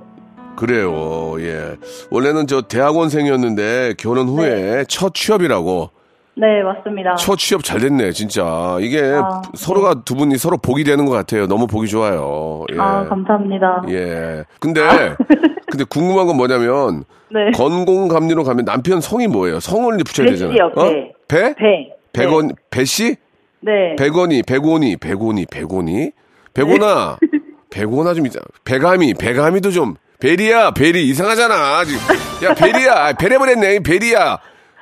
그래요. 0.55 1.35
예. 1.39 1.75
원래는 2.11 2.47
저 2.47 2.61
대학원생이었는데 2.61 3.95
결혼 3.97 4.27
후에 4.27 4.85
첫 4.87 5.13
취업이라고. 5.13 5.89
네, 6.35 6.63
맞습니다. 6.63 7.15
첫 7.15 7.37
취업 7.37 7.63
잘 7.63 7.81
됐네, 7.81 8.11
진짜. 8.11 8.77
이게 8.79 9.01
아, 9.01 9.41
서로가 9.55 10.03
두 10.05 10.15
분이 10.15 10.37
서로 10.37 10.57
복이 10.57 10.85
되는 10.85 11.05
것 11.05 11.11
같아요. 11.11 11.47
너무 11.47 11.67
복이 11.67 11.87
좋아요. 11.89 12.63
예. 12.73 12.79
아, 12.79 13.05
감사합니다. 13.09 13.83
예. 13.89 14.45
근데, 14.59 14.81
근데 15.69 15.83
궁금한 15.89 16.27
건 16.27 16.37
뭐냐면, 16.37 17.03
네. 17.31 17.51
건공감리로 17.51 18.43
가면 18.43 18.63
남편 18.65 19.01
성이 19.01 19.27
뭐예요? 19.27 19.59
성을 19.59 19.95
붙여야 19.97 20.25
배 20.27 20.31
되잖아요. 20.31 20.55
씨요, 20.55 20.71
어? 20.75 20.89
배. 20.89 21.11
배? 21.27 21.55
배. 21.55 21.93
백원, 22.13 22.51
배씨? 22.71 23.17
네. 23.61 23.95
백원이, 23.97 24.43
백원이, 24.43 24.95
백원이, 24.97 25.45
백원이? 25.45 26.11
백원아, 26.53 27.17
백원아 27.69 28.13
좀 28.13 28.25
있자. 28.25 28.39
배감이, 28.63 29.13
배감이도 29.15 29.71
좀, 29.71 29.95
베리야, 30.19 30.71
베리, 30.71 31.07
이상하잖아. 31.07 31.85
지금. 31.85 32.01
야, 32.43 32.53
베리야, 32.53 33.13
베레버렸네, 33.13 33.79
베리야. 33.79 34.37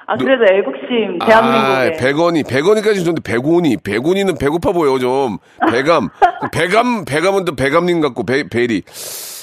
아, 0.10 0.16
그래도 0.18 0.46
애국심, 0.52 1.20
대한민국에. 1.20 1.96
아, 1.96 2.00
백원이, 2.00 2.44
백원이까지 2.44 3.04
좋은데, 3.04 3.22
백원이, 3.22 3.78
백원이는 3.78 4.38
배고파 4.40 4.72
보여, 4.72 4.98
좀. 4.98 5.38
배감. 5.72 6.10
배감, 6.52 7.06
배감은 7.06 7.46
또 7.46 7.56
배감님 7.56 8.02
같고, 8.02 8.26
배, 8.26 8.48
베리. 8.50 8.82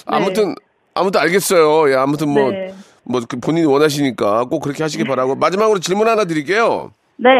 아무튼, 0.07 0.55
아무튼 0.95 1.21
알겠어요. 1.21 1.91
예, 1.93 1.95
아무튼 1.95 2.31
뭐, 2.31 2.51
네. 2.51 2.75
뭐그 3.05 3.39
본인이 3.41 3.67
원하시니까 3.67 4.47
꼭 4.47 4.61
그렇게 4.61 4.83
하시기 4.83 5.05
바라고. 5.05 5.37
마지막으로 5.37 5.79
질문 5.79 6.09
하나 6.09 6.25
드릴게요. 6.25 6.93
네. 7.17 7.31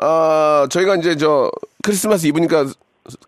아, 0.00 0.66
저희가 0.70 0.96
이제 0.96 1.16
저 1.16 1.50
크리스마스 1.82 2.26
이브니까 2.26 2.66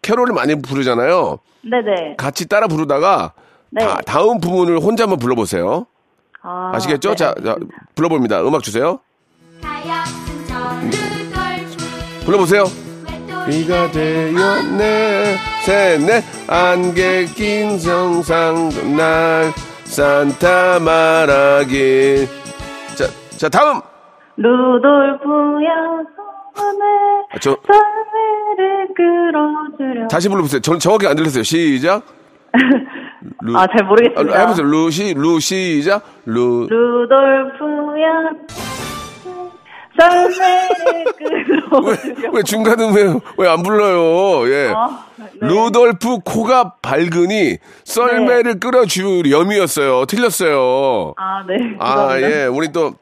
캐롤을 0.02 0.33
많이 0.33 0.61
부르잖아요. 0.61 1.38
네네. 1.62 2.14
같이 2.16 2.49
따라 2.49 2.66
부르다가 2.69 3.33
네. 3.75 3.85
다, 3.85 4.00
다음 4.07 4.38
부분을 4.40 4.78
혼자 4.78 5.02
한번 5.04 5.19
불러보세요. 5.19 5.87
아, 6.43 6.71
아시겠죠? 6.75 7.11
네, 7.11 7.16
자, 7.16 7.35
자, 7.45 7.57
불러봅니다. 7.97 8.40
음악 8.43 8.62
주세요. 8.62 9.00
불러보세요. 12.25 12.64
비가 13.49 13.90
되었네, 13.90 15.37
셋넷, 15.66 16.25
안개 16.49 17.26
낀 17.26 17.78
성상도 17.78 18.83
날, 18.97 19.52
산타 19.85 20.78
말하길. 20.81 22.26
자, 22.97 23.04
자, 23.37 23.49
다음! 23.50 23.81
루돌프야 24.37 25.71
손에 26.57 26.85
아, 27.33 27.38
저. 27.40 27.57
다시 30.09 30.28
불러보세요. 30.28 30.61
전 30.61 30.78
정확히 30.78 31.07
안 31.07 31.16
들렸어요. 31.16 31.43
시작. 31.43 32.02
루, 33.40 33.57
아, 33.57 33.66
잘 33.66 33.87
모르겠습니다. 33.87 34.37
아, 34.37 34.40
해보세요. 34.43 34.66
루, 34.66 34.90
시, 34.90 35.14
루. 36.26 36.66
루돌프야 36.69 38.31
왜. 41.87 41.97
왜 42.33 42.43
중간은 42.43 42.93
왜, 42.93 43.14
왜 43.38 43.49
안 43.49 43.62
불러요? 43.62 44.49
예. 44.50 44.73
아, 44.75 45.07
네. 45.16 45.26
루돌프 45.40 46.19
코가 46.25 46.75
밝으니 46.83 47.59
썰매를 47.85 48.59
끌어주렴이었어요. 48.61 50.07
틀렸어요. 50.07 51.14
아, 51.16 51.45
네. 51.47 51.76
아. 51.78 52.21
예. 52.21 52.47
우리 52.47 52.73
또, 52.73 52.95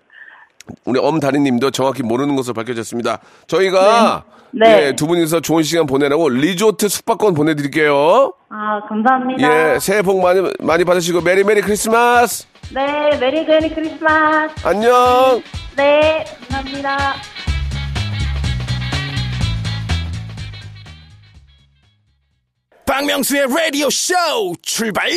우리 0.84 1.00
엄다리님도 1.00 1.70
정확히 1.70 2.02
모르는 2.02 2.36
것으로 2.36 2.54
밝혀졌습니다. 2.54 3.18
저희가 3.46 4.24
네. 4.26 4.41
네. 4.54 4.88
예, 4.88 4.92
두 4.94 5.06
분이서 5.06 5.40
좋은 5.40 5.62
시간 5.62 5.86
보내라고 5.86 6.28
리조트 6.28 6.88
숙박권 6.88 7.34
보내드릴게요. 7.34 8.34
아, 8.50 8.80
감사합니다. 8.88 9.74
예, 9.74 9.78
새해 9.80 10.02
복 10.02 10.20
많이 10.20 10.40
많이 10.60 10.84
받으시고 10.84 11.22
merry 11.22 11.42
merry 11.42 11.62
Christmas. 11.62 12.46
네, 12.74 13.16
merry 13.18 13.44
merry 13.44 13.74
Christmas. 13.74 14.54
안녕. 14.66 15.42
네, 15.76 16.24
감사합니다. 16.50 17.14
박명수의 22.84 23.46
라디오 23.48 23.88
쇼 23.88 24.14
출발 24.60 25.08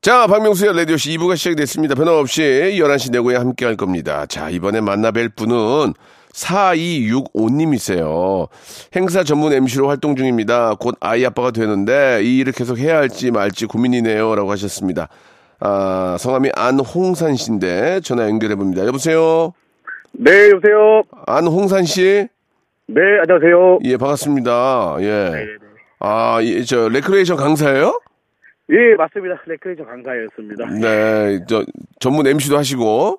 자, 0.00 0.26
박명수의 0.26 0.74
라디오씨 0.74 1.10
2부가 1.18 1.36
시작이 1.36 1.56
됐습니다. 1.56 1.94
변함없이 1.94 2.40
11시 2.40 3.12
내고에 3.12 3.36
함께 3.36 3.66
할 3.66 3.76
겁니다. 3.76 4.24
자, 4.24 4.48
이번에 4.48 4.80
만나뵐 4.80 5.36
분은 5.36 5.92
4265님이세요. 6.32 8.48
행사 8.94 9.24
전문 9.24 9.52
MC로 9.52 9.88
활동 9.88 10.16
중입니다. 10.16 10.74
곧 10.78 10.96
아이 11.00 11.24
아빠가 11.24 11.50
되는데 11.50 12.20
이 12.22 12.38
일을 12.38 12.52
계속 12.52 12.78
해야 12.78 12.98
할지 12.98 13.30
말지 13.30 13.66
고민이네요. 13.66 14.34
라고 14.34 14.50
하셨습니다. 14.52 15.08
아, 15.60 16.16
성함이 16.18 16.50
안홍산 16.54 17.36
씨인데 17.36 18.00
전화 18.00 18.28
연결해 18.28 18.54
봅니다. 18.54 18.86
여보세요? 18.86 19.52
네, 20.12 20.50
여보세요. 20.50 21.02
안홍산 21.26 21.84
씨? 21.84 22.26
네, 22.86 23.00
안녕하세요. 23.22 23.80
예, 23.84 23.96
반갑습니다. 23.96 24.96
예. 25.00 25.32
아, 26.00 26.40
이, 26.40 26.64
저, 26.64 26.88
레크레이션 26.88 27.36
강사예요? 27.36 28.00
예, 28.70 28.94
맞습니다. 28.96 29.40
레크레이션 29.46 29.86
강사였습니다. 29.86 30.66
네, 30.80 31.40
저, 31.46 31.64
전문 32.00 32.26
MC도 32.26 32.56
하시고, 32.56 33.18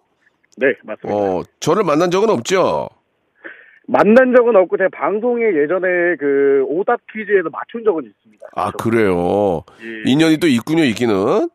네, 0.57 0.67
맞습니다. 0.83 1.15
어, 1.15 1.43
저를 1.59 1.83
만난 1.83 2.11
적은 2.11 2.29
없죠? 2.29 2.89
만난 3.87 4.33
적은 4.35 4.55
없고 4.55 4.77
제가 4.77 4.89
방송에 4.93 5.43
예전에 5.43 6.15
그 6.19 6.63
오답 6.67 6.99
퀴즈에서 7.11 7.49
맞춘 7.51 7.83
적은 7.83 8.03
있습니다. 8.05 8.47
아, 8.55 8.71
그래요. 8.71 9.63
예. 9.81 10.09
인연이 10.09 10.37
또 10.37 10.47
있군요, 10.47 10.83
있기는. 10.83 11.49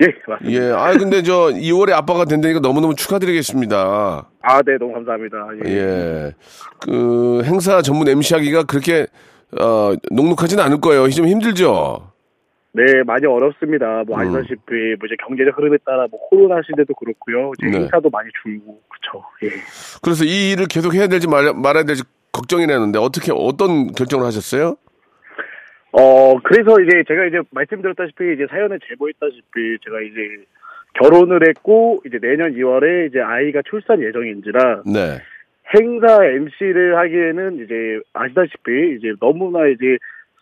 예, 0.00 0.06
맞습니다. 0.26 0.62
예, 0.64 0.70
아, 0.72 0.92
근데 0.92 1.22
저 1.22 1.48
2월에 1.52 1.92
아빠가 1.92 2.24
된다니까 2.24 2.60
너무너무 2.60 2.94
축하드리겠습니다. 2.94 4.28
아, 4.42 4.62
네, 4.62 4.76
너무 4.78 4.92
감사합니다. 4.92 5.36
예. 5.64 5.70
예. 5.70 6.32
그, 6.80 7.42
행사 7.44 7.82
전문 7.82 8.08
MC 8.08 8.34
하기가 8.34 8.64
그렇게, 8.64 9.06
어, 9.58 9.92
녹록하진 10.10 10.60
않을 10.60 10.80
거예요. 10.80 11.08
좀 11.10 11.26
힘들죠? 11.26 12.10
네, 12.76 13.02
많이 13.04 13.24
어렵습니다. 13.24 14.04
뭐 14.06 14.18
음. 14.18 14.20
아시다시피 14.20 14.96
뭐 14.98 15.06
이제 15.06 15.16
경제적 15.26 15.56
흐름에 15.56 15.78
따라 15.84 16.06
뭐 16.10 16.20
코로나 16.28 16.60
시대도 16.60 16.92
그렇고요. 16.92 17.52
이제 17.58 17.70
네. 17.70 17.78
행사도 17.78 18.10
많이 18.10 18.28
줄고 18.42 18.78
그쵸. 18.88 19.24
예. 19.44 19.48
그래서 20.02 20.24
이 20.24 20.52
일을 20.52 20.66
계속 20.68 20.94
해야 20.94 21.06
될지 21.06 21.26
말, 21.26 21.54
말아야 21.54 21.84
될지 21.84 22.02
걱정이라는데 22.32 22.98
어떻게, 22.98 23.32
어떤 23.34 23.92
결정을 23.92 24.26
하셨어요? 24.26 24.76
어, 25.92 26.38
그래서 26.44 26.78
이제 26.82 27.02
제가 27.08 27.24
이제 27.24 27.40
말씀드렸다시피 27.50 28.34
이제 28.34 28.46
사연에 28.50 28.76
제보했다시피 28.86 29.78
제가 29.82 30.02
이제 30.02 30.44
결혼을 31.00 31.48
했고 31.48 32.02
이제 32.04 32.18
내년 32.20 32.52
2월에 32.52 33.08
이제 33.08 33.20
아이가 33.20 33.62
출산 33.64 34.02
예정인지라 34.02 34.82
네. 34.84 35.22
행사 35.74 36.24
MC를 36.26 36.98
하기에는 36.98 37.64
이제 37.64 38.00
아시다시피 38.12 38.96
이제 38.98 39.14
너무나 39.18 39.66
이제 39.66 39.96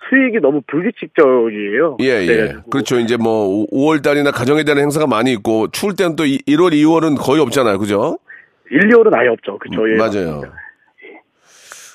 수익이 0.08 0.40
너무 0.40 0.60
불규칙적이에요. 0.66 1.96
예, 2.00 2.22
예. 2.22 2.26
그래가지고 2.26 2.70
그렇죠. 2.70 2.98
이제 2.98 3.16
뭐, 3.16 3.66
5월 3.72 4.02
달이나 4.02 4.30
가정에 4.30 4.64
대한 4.64 4.78
행사가 4.78 5.06
많이 5.06 5.32
있고, 5.32 5.68
추울 5.70 5.94
때는 5.94 6.16
또 6.16 6.24
1월, 6.24 6.72
2월은 6.72 7.16
거의 7.18 7.40
없잖아요. 7.40 7.78
그죠? 7.78 8.18
1, 8.70 8.80
2월은 8.88 9.14
아예 9.14 9.28
없죠. 9.28 9.58
그쵸. 9.58 9.88
예, 9.90 9.96
맞아요. 9.96 10.36
맞습니다. 10.36 10.52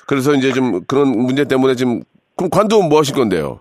그래서 0.06 0.34
이제 0.34 0.52
좀 0.52 0.80
그런 0.86 1.08
문제 1.08 1.44
때문에 1.44 1.74
지금, 1.74 2.02
그럼 2.36 2.50
관두면 2.50 2.88
뭐 2.88 2.98
하실 2.98 3.14
건데요? 3.14 3.60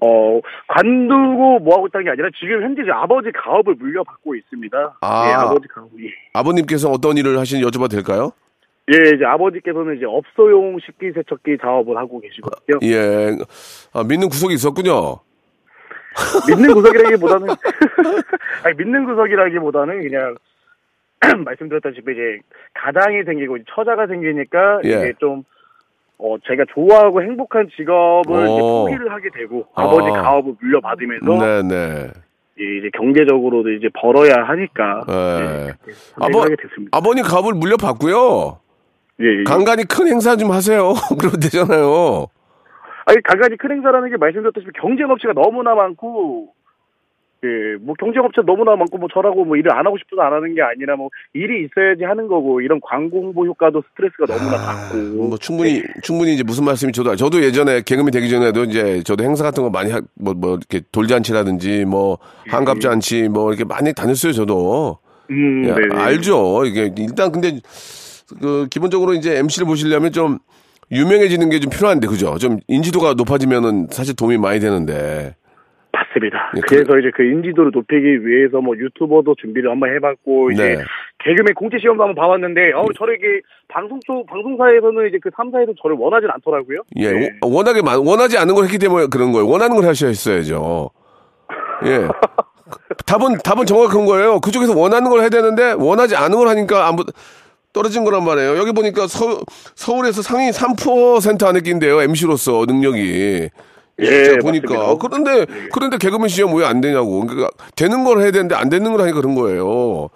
어, 0.00 0.40
관두고 0.68 1.60
뭐 1.60 1.76
하고 1.76 1.86
있다는 1.86 2.04
게 2.04 2.10
아니라 2.10 2.28
지금 2.38 2.62
현재 2.62 2.82
아버지 2.92 3.30
가업을 3.32 3.76
물려받고 3.76 4.34
있습니다. 4.34 4.98
아. 5.00 5.28
예, 5.28 5.32
아버지 5.32 5.68
가업. 5.68 5.88
예. 6.00 6.08
아버님께서 6.34 6.90
어떤 6.90 7.16
일을 7.16 7.38
하시는지 7.38 7.66
여쭤봐도 7.66 7.90
될까요? 7.90 8.32
예, 8.92 9.16
이제 9.16 9.24
아버지께서는 9.24 9.96
이제 9.96 10.04
업소용 10.06 10.78
식기 10.84 11.10
세척기 11.12 11.58
작업을 11.60 11.96
하고 11.96 12.20
계시거든요. 12.20 12.78
예. 12.82 13.36
아, 13.92 14.04
믿는 14.04 14.28
구석이 14.28 14.54
있었군요. 14.54 15.18
믿는 16.48 16.72
구석이라기보다는 16.74 17.48
아니 18.64 18.76
믿는 18.76 19.04
구석이라기보다는 19.06 20.02
그냥 20.02 20.36
말씀드렸다시피 21.44 22.12
이제 22.12 22.38
가장이 22.74 23.24
생기고 23.24 23.58
처자가 23.74 24.06
생기니까 24.06 24.80
예. 24.84 24.88
이제 24.88 25.12
좀 25.18 25.44
어, 26.18 26.36
제가 26.46 26.64
좋아하고 26.72 27.22
행복한 27.22 27.68
직업을 27.76 28.46
오. 28.46 28.84
포기를 28.86 29.12
하게 29.12 29.28
되고 29.30 29.66
아버지 29.74 30.08
아. 30.10 30.22
가업을 30.22 30.54
물려받으면서 30.60 31.38
네네. 31.38 32.10
예, 32.58 32.78
이제 32.78 32.90
경제적으로도 32.94 33.70
이제 33.72 33.88
벌어야 33.92 34.44
하니까 34.44 35.02
예. 35.10 35.68
예, 35.68 35.92
아버. 36.14 36.46
아버님 36.92 37.24
갑을 37.24 37.52
물려받고요. 37.52 38.60
예, 39.20 39.40
예. 39.40 39.44
간간히 39.44 39.84
큰 39.84 40.08
행사 40.08 40.36
좀 40.36 40.50
하세요. 40.50 40.92
그러면 41.18 41.40
되잖아요. 41.40 42.26
아니 43.06 43.22
간간히 43.22 43.56
큰 43.56 43.70
행사라는 43.72 44.10
게 44.10 44.16
말씀드렸다시피 44.16 44.72
경쟁업체가 44.80 45.32
너무나 45.34 45.74
많고 45.74 46.48
예, 47.44 47.76
뭐 47.80 47.94
경쟁업체 47.98 48.40
너무나 48.44 48.74
많고 48.76 48.98
뭐 48.98 49.08
저라고 49.12 49.44
뭐 49.44 49.56
일을 49.56 49.70
안 49.72 49.86
하고 49.86 49.96
싶어서 49.98 50.22
안 50.22 50.32
하는 50.32 50.54
게 50.54 50.62
아니라 50.62 50.96
뭐 50.96 51.10
일이 51.34 51.64
있어야지 51.64 52.02
하는 52.02 52.26
거고 52.26 52.60
이런 52.60 52.80
광고 52.82 53.18
홍보 53.22 53.46
효과도 53.46 53.82
스트레스가 53.90 54.26
너무나 54.26 54.56
받고 54.56 54.96
뭐 55.28 55.38
충분히 55.38 55.82
충분히 56.02 56.34
이제 56.34 56.42
무슨 56.42 56.64
말씀이 56.64 56.92
저도 56.92 57.10
알- 57.10 57.16
저도 57.16 57.42
예전에 57.44 57.82
개그맨 57.82 58.10
되기 58.10 58.28
전에도 58.30 58.64
이제 58.64 59.02
저도 59.04 59.22
행사 59.22 59.44
같은 59.44 59.62
거 59.62 59.70
많이 59.70 59.92
뭐뭐 60.14 60.56
이렇게 60.56 60.80
돌잔치라든지 60.90 61.84
뭐 61.84 62.18
한갑잔치 62.48 63.28
뭐 63.28 63.50
이렇게 63.50 63.64
많이 63.64 63.92
다녔어요 63.92 64.32
저도 64.32 64.98
음, 65.30 65.64
예, 65.66 65.72
네. 65.74 65.94
알죠 66.02 66.64
이게 66.64 66.92
일단 66.98 67.30
근데 67.30 67.60
그 68.40 68.66
기본적으로 68.70 69.14
이제 69.14 69.36
MC를 69.38 69.66
보시려면 69.66 70.12
좀 70.12 70.38
유명해지는 70.90 71.50
게 71.50 71.58
좀 71.60 71.70
필요한데 71.70 72.06
그죠 72.06 72.36
좀 72.38 72.58
인지도가 72.68 73.14
높아지면은 73.14 73.88
사실 73.90 74.14
도움이 74.16 74.38
많이 74.38 74.60
되는데 74.60 75.34
맞습니다. 75.92 76.52
예, 76.56 76.60
그래서 76.68 76.98
이제 76.98 77.10
그 77.14 77.22
인지도를 77.22 77.70
높이기 77.72 78.26
위해서 78.26 78.60
뭐 78.60 78.76
유튜버도 78.76 79.34
준비를 79.40 79.70
한번 79.70 79.94
해봤고 79.94 80.50
이제 80.50 80.76
네. 80.76 80.84
개그맨 81.24 81.54
공채 81.54 81.78
시험도 81.80 82.02
한번 82.04 82.14
봐봤는데 82.22 82.72
어 82.74 82.84
저를 82.98 83.16
이게 83.16 83.40
방송 83.68 83.98
쪽 84.06 84.26
방송사에서는 84.26 85.08
이제 85.08 85.18
그 85.22 85.30
3사에서 85.30 85.74
저를 85.82 85.96
원하진 85.98 86.28
않더라고요. 86.30 86.80
예 86.96 87.12
네. 87.12 87.30
워- 87.40 87.56
워낙에 87.56 87.80
많- 87.82 87.98
원하지 88.06 88.36
않는 88.38 88.54
걸 88.54 88.64
했기 88.64 88.78
때문에 88.78 89.06
그런 89.10 89.32
거예요 89.32 89.48
원하는 89.48 89.74
걸 89.76 89.86
하셔야 89.86 90.10
했어야죠 90.10 90.90
예 91.86 92.06
답은 93.06 93.38
답은 93.44 93.64
정확한 93.66 94.04
거예요 94.04 94.40
그쪽에서 94.40 94.78
원하는 94.78 95.08
걸 95.10 95.20
해야 95.20 95.28
되는데 95.30 95.72
원하지 95.72 96.14
않은 96.16 96.36
걸 96.36 96.48
하니까 96.48 96.88
아무 96.88 97.04
떨어진 97.76 98.04
거란 98.04 98.24
말이에요. 98.24 98.56
여기 98.56 98.72
보니까 98.72 99.06
서, 99.06 99.42
서울에서 99.74 100.22
상위 100.22 100.48
3% 100.50 101.44
안에 101.44 101.60
낀대요 101.60 102.00
MC로서 102.00 102.64
능력이. 102.66 103.50
예, 104.00 104.36
보니까. 104.40 104.74
맞습니다. 104.74 104.94
그런데 104.98 105.46
그런데 105.72 105.98
개그맨 105.98 106.28
시험 106.28 106.54
왜 106.54 106.64
안 106.64 106.80
되냐고. 106.80 107.20
그러니까 107.26 107.50
되는 107.76 108.02
걸 108.04 108.20
해야 108.22 108.30
되는데 108.30 108.54
안 108.54 108.70
되는 108.70 108.90
걸 108.92 109.02
하니까 109.02 109.20
그런 109.20 109.34
거예요. 109.34 110.08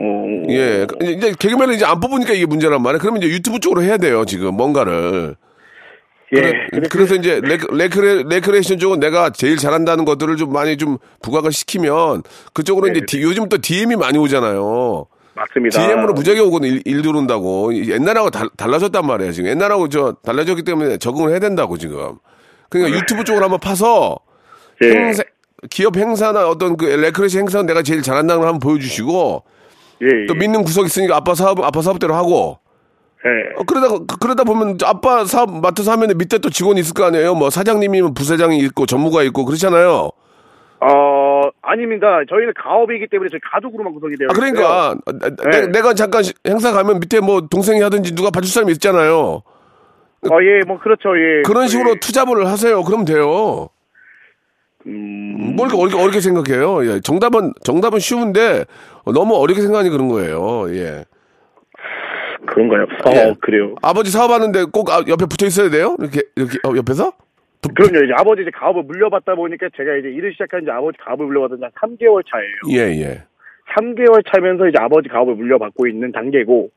어, 0.00 0.42
예 0.48 0.86
이제 1.02 1.32
개그맨을 1.38 1.74
이제 1.74 1.84
안 1.84 2.00
뽑으니까 2.00 2.32
이게 2.32 2.46
문제란 2.46 2.82
말이에요. 2.82 2.98
그러면 3.00 3.22
이제 3.22 3.30
유튜브 3.32 3.60
쪽으로 3.60 3.82
해야 3.82 3.96
돼요 3.96 4.24
지금 4.24 4.54
뭔가를. 4.56 5.36
예. 6.34 6.40
그래, 6.40 6.52
그래서 6.90 7.14
이제 7.14 7.40
레크, 7.42 7.66
레크레, 7.72 8.24
레크레이션 8.28 8.78
쪽은 8.78 8.98
내가 9.00 9.30
제일 9.30 9.56
잘한다는 9.56 10.04
것들을 10.04 10.36
좀 10.36 10.52
많이 10.52 10.76
좀 10.76 10.98
부각을 11.22 11.52
시키면 11.52 12.22
그쪽으로 12.52 12.88
네. 12.88 12.92
이제 12.98 13.06
디- 13.06 13.22
요즘 13.22 13.48
또 13.48 13.56
DM이 13.58 13.94
많이 13.96 14.18
오잖아요. 14.18 15.06
맞습니다. 15.38 15.80
DM으로 15.80 16.12
무지하게 16.12 16.40
오거든 16.40 16.68
일, 16.68 16.82
일 16.84 17.02
들어온다고. 17.02 17.74
옛날하고 17.74 18.30
달, 18.30 18.48
달라졌단 18.56 19.06
말이에요 19.06 19.32
지금. 19.32 19.50
옛날하고 19.50 19.88
저 19.88 20.16
달라졌기 20.22 20.62
때문에 20.64 20.98
적응을 20.98 21.30
해야 21.30 21.38
된다고 21.38 21.78
지금. 21.78 22.18
그러니까 22.68 22.98
유튜브 22.98 23.24
쪽으로 23.24 23.44
한번 23.44 23.60
파서 23.60 24.18
예. 24.82 24.90
행사, 24.90 25.22
기업 25.70 25.96
행사나 25.96 26.48
어떤 26.48 26.76
그 26.76 26.84
레크레이션 26.84 27.42
행사는 27.42 27.66
내가 27.66 27.82
제일 27.82 28.02
잘한다는 28.02 28.40
걸 28.40 28.48
한번 28.48 28.60
보여주시고 28.60 29.44
예, 30.02 30.26
또 30.26 30.34
예. 30.34 30.38
믿는 30.38 30.62
구석 30.62 30.86
있으니까 30.86 31.16
아빠 31.16 31.34
사업 31.34 31.62
아빠 31.64 31.82
사업대로 31.82 32.14
하고 32.14 32.58
예. 33.24 33.58
어, 33.58 33.64
그러다 33.64 34.16
그러다 34.20 34.44
보면 34.44 34.78
아빠 34.84 35.24
사업 35.24 35.60
맡아서 35.60 35.90
하면 35.92 36.16
밑에 36.16 36.38
또 36.38 36.50
직원이 36.50 36.80
있을 36.80 36.94
거 36.94 37.04
아니에요. 37.04 37.34
뭐 37.34 37.50
사장님이면 37.50 38.14
부사장이 38.14 38.58
있고 38.58 38.86
전무가 38.86 39.22
있고 39.24 39.44
그렇잖아요. 39.44 40.10
어, 40.80 41.37
아닙니다. 41.62 42.20
저희는 42.28 42.52
가업이기 42.56 43.08
때문에 43.08 43.28
저희 43.30 43.40
가족으로만 43.52 43.92
구성이 43.92 44.16
되어 44.16 44.28
아 44.30 44.34
그러니까 44.34 44.94
네. 45.50 45.66
내, 45.68 45.80
가 45.80 45.92
잠깐 45.94 46.22
시- 46.22 46.32
행사 46.46 46.72
가면 46.72 47.00
밑에 47.00 47.20
뭐 47.20 47.42
동생이 47.42 47.80
하든지 47.82 48.14
누가 48.14 48.30
봐줄 48.30 48.50
사람이 48.50 48.72
있잖아요. 48.72 49.42
어, 50.30 50.36
예, 50.42 50.64
뭐 50.66 50.78
그렇죠. 50.78 51.16
예. 51.16 51.42
그런 51.44 51.68
식으로 51.68 51.90
예. 51.90 51.94
투잡을 52.00 52.46
하세요. 52.46 52.82
그럼 52.84 53.04
돼요. 53.04 53.68
음, 54.86 55.54
뭘 55.56 55.68
이렇게 55.68 55.80
어렵게, 55.82 56.00
어렵게 56.00 56.20
생각해요. 56.20 56.84
예. 56.86 57.00
정답은 57.00 57.52
정답은 57.62 57.98
쉬운데 57.98 58.64
너무 59.04 59.36
어렵게 59.36 59.60
생각하니 59.62 59.90
그런 59.90 60.08
거예요. 60.08 60.66
예. 60.74 61.04
그런가요? 62.46 62.86
예. 63.14 63.30
어, 63.30 63.34
그래요. 63.40 63.74
아버지 63.82 64.10
사업하는데 64.10 64.64
꼭 64.72 64.90
아, 64.90 65.02
옆에 65.06 65.26
붙어 65.26 65.46
있어야 65.46 65.70
돼요? 65.70 65.96
이렇게 66.00 66.22
이렇게 66.36 66.58
어, 66.66 66.72
옆에서? 66.76 67.12
그럼요. 67.74 68.04
이제 68.04 68.12
아버지 68.16 68.42
이제 68.42 68.50
가업을 68.50 68.82
물려받다 68.84 69.34
보니까 69.34 69.68
제가 69.76 69.96
이제 69.96 70.08
일을 70.08 70.32
시작한 70.32 70.64
지 70.64 70.70
아버지 70.70 70.96
가업을 70.98 71.26
물려받은 71.26 71.58
지 71.58 71.64
한 71.74 71.96
3개월 71.96 72.22
차예요. 72.30 72.56
예 72.78 73.00
예. 73.02 73.22
3개월 73.76 74.22
차면서 74.32 74.68
이제 74.68 74.78
아버지 74.80 75.08
가업을 75.08 75.34
물려받고 75.34 75.86
있는 75.86 76.12
단계고 76.12 76.70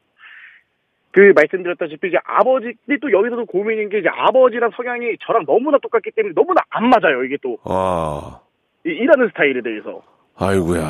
그 1.14 1.34
말씀드렸다시피 1.36 2.08
이제 2.08 2.18
아버지 2.24 2.74
근데 2.86 3.00
또 3.02 3.12
여기서도 3.12 3.46
고민인 3.46 3.90
게 3.90 4.00
이제 4.00 4.10
아버지랑 4.10 4.72
성향이 4.76 5.18
저랑 5.26 5.46
너무나 5.46 5.78
똑같기 5.82 6.12
때문에 6.16 6.34
너무나 6.36 6.62
안 6.70 6.90
맞아요. 6.90 7.24
이게 7.24 7.38
또 7.42 7.58
아 7.66 8.40
이- 8.86 8.90
일하는 8.90 9.28
스타일에 9.30 9.62
대해서. 9.62 10.02
아이고야. 10.38 10.82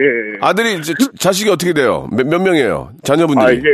예. 0.00 0.38
아들이 0.40 0.74
이제 0.78 0.94
자식이 1.18 1.50
어떻게 1.50 1.74
돼요? 1.74 2.08
몇, 2.16 2.26
몇 2.26 2.40
명이에요? 2.42 2.92
자녀분들이? 3.02 3.44
아, 3.46 3.50
이게 3.50 3.68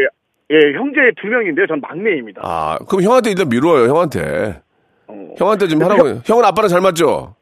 예, 0.51 0.73
형제 0.75 1.01
두 1.21 1.29
명인데요. 1.29 1.67
전 1.67 1.81
막내입니다. 1.81 2.41
아, 2.45 2.79
그럼 2.89 3.03
형한테 3.05 3.31
일단 3.31 3.49
미뤄요, 3.49 3.89
형한테. 3.89 4.61
어. 5.09 5.35
형한테 5.37 5.67
좀 5.69 5.83
하라고. 5.83 6.21
형은 6.25 6.45
아빠랑 6.45 6.69
잘 6.69 6.81
맞죠? 6.81 7.35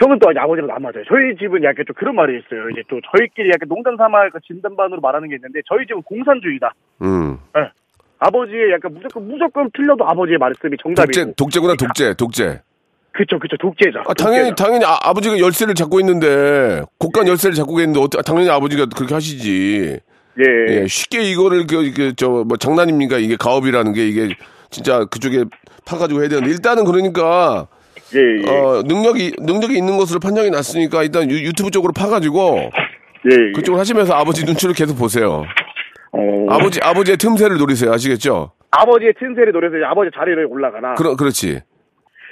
형은 0.00 0.18
또 0.20 0.30
아버지랑 0.30 0.70
안 0.70 0.82
맞아요. 0.82 1.02
저희 1.08 1.36
집은 1.36 1.64
약간 1.64 1.84
좀 1.86 1.94
그런 1.96 2.14
말이 2.14 2.38
있어요. 2.38 2.70
이제 2.70 2.82
또 2.88 3.00
저희끼리 3.10 3.50
약간 3.50 3.68
농담 3.68 3.96
삼아 3.96 4.30
그 4.30 4.38
진단반으로 4.46 5.00
말하는 5.00 5.28
게 5.28 5.34
있는데 5.34 5.60
저희 5.66 5.86
집은 5.86 6.02
공산주의다. 6.02 6.72
음. 7.02 7.38
예. 7.56 7.70
아버지의 8.20 8.72
약간 8.72 8.94
무조건 8.94 9.28
무조건 9.28 9.70
틀려도 9.74 10.04
아버지의 10.08 10.38
말씀이 10.38 10.76
독재, 10.76 11.02
정답이고. 11.02 11.32
독재구나, 11.36 11.74
독재, 11.74 12.14
독재. 12.14 12.60
그쵸 13.12 13.38
그쵸 13.38 13.56
독재자. 13.58 14.00
아, 14.06 14.14
당연히, 14.14 14.50
독재자. 14.50 14.64
당연히 14.64 14.84
아, 14.84 15.12
버지가 15.12 15.38
열쇠를 15.40 15.74
잡고 15.74 15.98
있는데, 16.00 16.82
곡간 16.98 17.26
열쇠를 17.26 17.54
잡고 17.54 17.80
있는데, 17.80 18.00
어떻게, 18.00 18.22
당연히 18.22 18.50
아버지가 18.50 18.86
그렇게 18.94 19.14
하시지. 19.14 19.98
예. 20.38 20.66
예, 20.68 20.86
쉽게 20.86 21.22
이거를, 21.22 21.66
그, 21.66 21.92
그, 21.92 22.14
저, 22.14 22.28
뭐, 22.46 22.56
장난입니까? 22.56 23.18
이게 23.18 23.36
가업이라는 23.36 23.92
게, 23.92 24.06
이게, 24.06 24.34
진짜 24.70 25.04
그쪽에 25.06 25.44
파가지고 25.86 26.20
해야 26.20 26.28
되는데, 26.28 26.50
일단은 26.50 26.84
그러니까, 26.84 27.68
예, 28.14 28.18
예. 28.18 28.50
어, 28.50 28.82
능력이, 28.84 29.36
능력이 29.38 29.76
있는 29.76 29.96
것으로 29.96 30.20
판정이 30.20 30.50
났으니까, 30.50 31.02
일단 31.02 31.30
유, 31.30 31.36
유튜브 31.44 31.70
쪽으로 31.70 31.92
파가지고, 31.92 32.70
예, 33.30 33.48
예. 33.48 33.52
그쪽을 33.52 33.78
하시면서 33.78 34.14
아버지 34.14 34.44
눈치를 34.44 34.74
계속 34.74 34.96
보세요. 34.96 35.44
어, 36.12 36.46
아버지, 36.50 36.80
아버지의 36.82 37.16
틈새를 37.18 37.58
노리세요. 37.58 37.92
아시겠죠? 37.92 38.52
아버지의 38.70 39.14
틈새를 39.18 39.52
노려서 39.52 39.76
아버지 39.86 40.10
자리를 40.14 40.46
올라가나. 40.46 40.94
그러, 40.94 41.16
그렇지. 41.16 41.60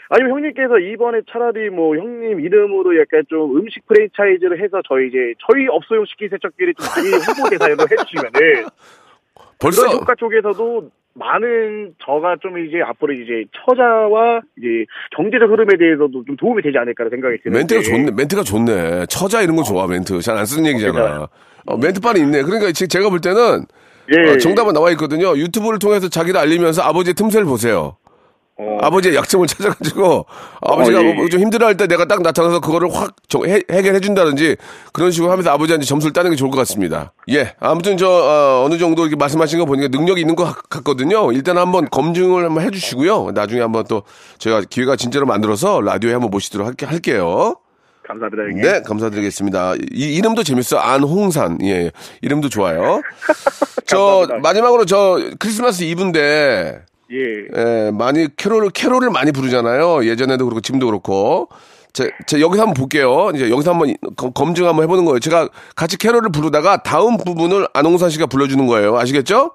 아니면 0.08 0.32
형님께서 0.32 0.78
이번에 0.78 1.20
차라리 1.30 1.68
뭐 1.68 1.96
형님 1.96 2.40
이름으로 2.40 2.98
약간 3.00 3.24
좀 3.28 3.56
음식 3.56 3.84
프랜차이즈를 3.86 4.62
해서 4.62 4.80
저희 4.88 5.08
이제 5.08 5.34
저희 5.50 5.66
업소용 5.68 6.04
식기 6.06 6.28
세척기를 6.28 6.74
좀 6.74 6.86
많이 6.86 7.10
홍보 7.10 7.50
대사로 7.50 7.74
해주시면은 7.90 8.68
벌써, 9.58 9.88
효과 9.88 10.14
쪽에서도 10.14 10.90
많은 11.18 11.94
저가 12.04 12.36
좀 12.42 12.58
이제 12.58 12.80
앞으로 12.84 13.12
이제 13.14 13.44
처자와 13.64 14.40
이제 14.58 14.84
경제적 15.16 15.50
흐름에 15.50 15.76
대해서도 15.78 16.24
좀 16.24 16.36
도움이 16.36 16.62
되지 16.62 16.76
않을까 16.78 17.04
생각이 17.10 17.38
드는데 17.42 17.58
멘트가 17.58 17.82
좋네. 17.82 18.10
멘트가 18.16 18.42
좋네. 18.42 19.06
처자 19.08 19.42
이런 19.42 19.56
거 19.56 19.62
좋아, 19.62 19.86
멘트. 19.86 20.20
잘 20.20 20.36
안 20.36 20.44
쓰는 20.44 20.68
얘기잖아. 20.72 21.28
어, 21.66 21.76
멘트 21.78 22.00
빨이 22.00 22.20
있네. 22.20 22.42
그러니까 22.42 22.70
지- 22.72 22.86
제가 22.88 23.08
볼 23.08 23.20
때는 23.20 23.64
예, 24.14 24.30
어, 24.30 24.36
정답은 24.36 24.72
나와 24.74 24.90
있거든요. 24.92 25.36
유튜브를 25.36 25.78
통해서 25.78 26.08
자기를 26.08 26.38
알리면서 26.38 26.82
아버지의 26.82 27.14
틈새를 27.14 27.46
보세요. 27.46 27.96
어, 28.58 28.78
아버지의 28.80 29.14
약점을 29.16 29.46
찾아가지고 29.48 30.24
아버지가 30.62 31.02
예, 31.04 31.12
뭐 31.12 31.24
예. 31.24 31.28
좀 31.28 31.40
힘들어할 31.40 31.76
때 31.76 31.86
내가 31.86 32.06
딱 32.06 32.22
나타나서 32.22 32.60
그거를 32.60 32.88
확 32.94 33.14
저- 33.28 33.44
해, 33.44 33.60
해결해 33.70 34.00
준다든지 34.00 34.56
그런 34.94 35.10
식으로 35.10 35.30
하면서 35.30 35.50
아버지한테 35.50 35.84
점수를 35.84 36.14
따는 36.14 36.30
게 36.30 36.36
좋을 36.36 36.50
것 36.50 36.56
같습니다. 36.58 37.12
예, 37.28 37.52
아무튼 37.60 37.98
저 37.98 38.08
어, 38.08 38.68
느 38.70 38.78
정도 38.78 39.02
이렇게 39.02 39.14
말씀하신 39.16 39.58
거 39.58 39.66
보니까 39.66 39.88
능력이 39.88 40.22
있는 40.22 40.36
것 40.36 40.44
같- 40.44 40.70
같거든요. 40.70 41.32
일단 41.32 41.58
한번 41.58 41.86
검증을 41.90 42.46
한번 42.46 42.64
해주시고요. 42.64 43.32
나중에 43.34 43.60
한번 43.60 43.84
또 43.88 44.04
제가 44.38 44.62
기회가 44.70 44.96
진짜로 44.96 45.26
만들어서 45.26 45.82
라디오에 45.82 46.12
한번 46.14 46.30
모시도록 46.30 46.66
할게, 46.66 46.86
할게 46.86 47.16
요. 47.16 47.56
감사합니다 48.08 48.42
형님. 48.44 48.62
네, 48.62 48.82
감사드리겠습니다. 48.82 49.74
이, 49.92 50.14
이름도 50.16 50.44
재밌어. 50.44 50.78
안홍산. 50.78 51.58
예, 51.64 51.90
이름도 52.22 52.48
좋아요. 52.48 53.02
저. 53.84 54.26
마지막으로 54.42 54.84
저 54.86 55.18
크리스마스 55.38 55.82
이브인데 55.82 56.80
예. 57.12 57.18
예, 57.56 57.90
많이 57.92 58.28
캐롤을 58.36 58.70
캐롤을 58.70 59.10
많이 59.10 59.32
부르잖아요. 59.32 60.06
예전에도 60.06 60.44
그렇고 60.44 60.60
지금도 60.60 60.86
그렇고. 60.86 61.48
제, 61.92 62.10
제 62.26 62.40
여기서 62.40 62.62
한번 62.62 62.74
볼게요. 62.74 63.30
이제 63.34 63.50
여기서 63.50 63.70
한번 63.72 63.94
검- 64.16 64.32
검증 64.34 64.66
한번 64.66 64.82
해보는 64.84 65.06
거예요. 65.06 65.18
제가 65.18 65.48
같이 65.74 65.96
캐롤을 65.96 66.30
부르다가 66.30 66.82
다음 66.82 67.16
부분을 67.16 67.66
안홍산 67.72 68.10
씨가 68.10 68.26
불러주는 68.26 68.66
거예요. 68.66 68.98
아시겠죠? 68.98 69.52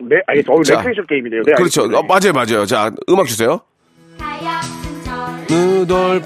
네, 0.00 0.16
알겠습니다. 0.26 0.52
어, 0.54 0.62
자, 0.62 0.74
레크레이션 0.76 1.06
게임이네요. 1.06 1.42
네, 1.44 1.52
그렇죠. 1.54 1.82
어, 1.82 2.02
맞아요, 2.02 2.32
맞아요. 2.32 2.64
자, 2.66 2.90
음악 3.10 3.26
주세요. 3.26 3.60
되었네 5.48 6.22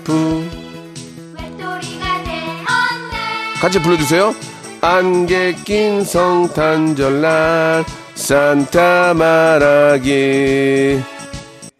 같이 3.60 3.82
불러주세요. 3.82 4.34
안개 4.82 5.54
낀 5.64 6.04
성탄절날 6.04 7.84
산타 8.16 9.14
말하기. 9.14 11.00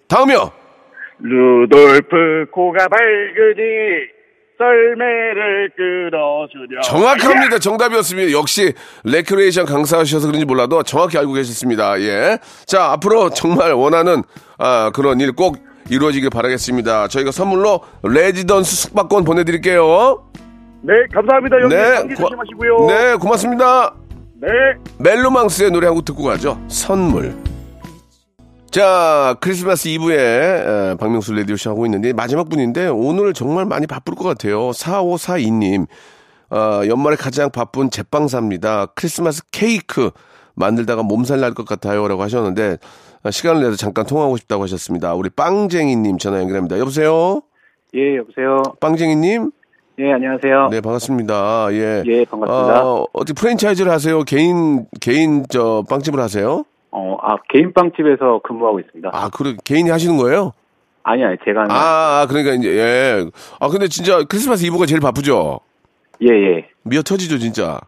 다음이요. 0.07 0.53
루돌프 1.19 2.47
코가 2.53 2.87
밝으니 2.89 4.07
썰매를 4.59 5.71
끌어주려. 5.77 6.81
정확합니다. 6.83 7.59
정답이었습니다. 7.59 8.33
역시 8.33 8.75
레크레이션 9.05 9.65
강사하셔서 9.67 10.27
그런지 10.29 10.45
몰라도 10.47 10.83
정확히 10.83 11.17
알고 11.19 11.33
계셨습니다. 11.33 11.99
예. 12.03 12.39
자, 12.67 12.93
앞으로 12.93 13.31
정말 13.31 13.73
원하는 13.73 14.23
아, 14.59 14.91
그런 14.95 15.21
일 15.21 15.33
꼭 15.33 15.57
이루어지길 15.89 16.31
바라겠습니다. 16.31 17.09
저희가 17.09 17.31
선물로 17.31 17.81
레지던스 18.03 18.75
숙박권 18.89 19.25
보내드릴게요. 19.25 20.23
네, 20.83 20.93
감사합니다. 21.15 21.57
형님. 21.57 21.69
네, 21.71 21.91
감기 21.95 22.15
고- 22.15 22.23
조심하시고요. 22.25 22.87
네, 22.89 23.15
고맙습니다. 23.15 23.95
네. 24.41 24.49
멜로망스의 24.99 25.71
노래 25.71 25.87
한 25.87 25.95
곡 25.97 26.05
듣고 26.05 26.23
가죠. 26.25 26.61
선물. 26.69 27.35
자, 28.71 29.37
크리스마스 29.41 29.89
이브에 29.89 30.17
에, 30.17 30.95
박명수 30.97 31.33
레디오쇼 31.33 31.71
하고 31.71 31.87
있는데 31.87 32.13
마지막 32.13 32.49
분인데 32.51 32.89
오늘 32.89 33.33
정말 33.33 33.65
많이 33.65 33.87
바쁠 33.87 34.15
것 34.15 34.25
같아요. 34.25 34.71
4542님. 34.71 35.87
어, 36.51 36.83
연말에 36.87 37.17
가장 37.17 37.51
바쁜 37.51 37.91
제빵사입니다. 37.91 38.87
크리스마스 38.95 39.43
케이크 39.51 40.11
만들다가 40.55 41.03
몸살 41.03 41.41
날 41.41 41.55
것 41.55 41.67
같아요. 41.67 42.07
라고 42.07 42.23
하셨는데 42.23 42.77
어, 43.25 43.31
시간을 43.31 43.63
내서 43.63 43.77
잠깐 43.77 44.05
통화하고 44.07 44.37
싶다고 44.37 44.63
하셨습니다. 44.65 45.15
우리 45.15 45.31
빵쟁이님 45.31 46.19
전화 46.19 46.41
연결합니다. 46.41 46.79
여보세요? 46.79 47.41
예, 47.95 48.17
여보세요. 48.19 48.63
빵쟁이님? 48.81 49.51
예, 49.99 50.13
안녕하세요. 50.13 50.69
네, 50.71 50.81
반갑습니다. 50.83 51.69
예. 51.73 52.03
예, 52.05 52.25
반갑습니다. 52.27 52.85
어, 52.87 53.07
어떻게 53.15 53.33
프랜차이즈를 53.33 53.91
하세요? 53.91 54.23
개인, 54.25 54.85
개인, 55.01 55.45
저, 55.49 55.85
빵집을 55.89 56.21
하세요? 56.21 56.65
어, 56.91 57.17
아, 57.23 57.37
개인 57.49 57.73
빵집에서 57.73 58.41
근무하고 58.45 58.81
있습니다. 58.81 59.11
아, 59.15 59.31
그래, 59.31 59.55
개인이 59.65 59.89
하시는 59.89 60.19
거예요? 60.19 60.53
아니, 61.03 61.25
아니, 61.25 61.37
제가 61.47 61.61
하는. 61.63 61.71
아, 61.71 62.21
아, 62.21 62.27
그러니까 62.29 62.53
이제, 62.55 62.77
예. 62.77 63.25
아, 63.59 63.69
근데 63.69 63.89
진짜 63.89 64.23
크리스마스 64.29 64.67
이브가 64.67 64.85
제일 64.85 65.01
바쁘죠? 65.01 65.61
예, 66.23 66.29
예. 66.29 66.69
미어 66.83 67.01
터지죠, 67.03 67.39
진짜. 67.39 67.81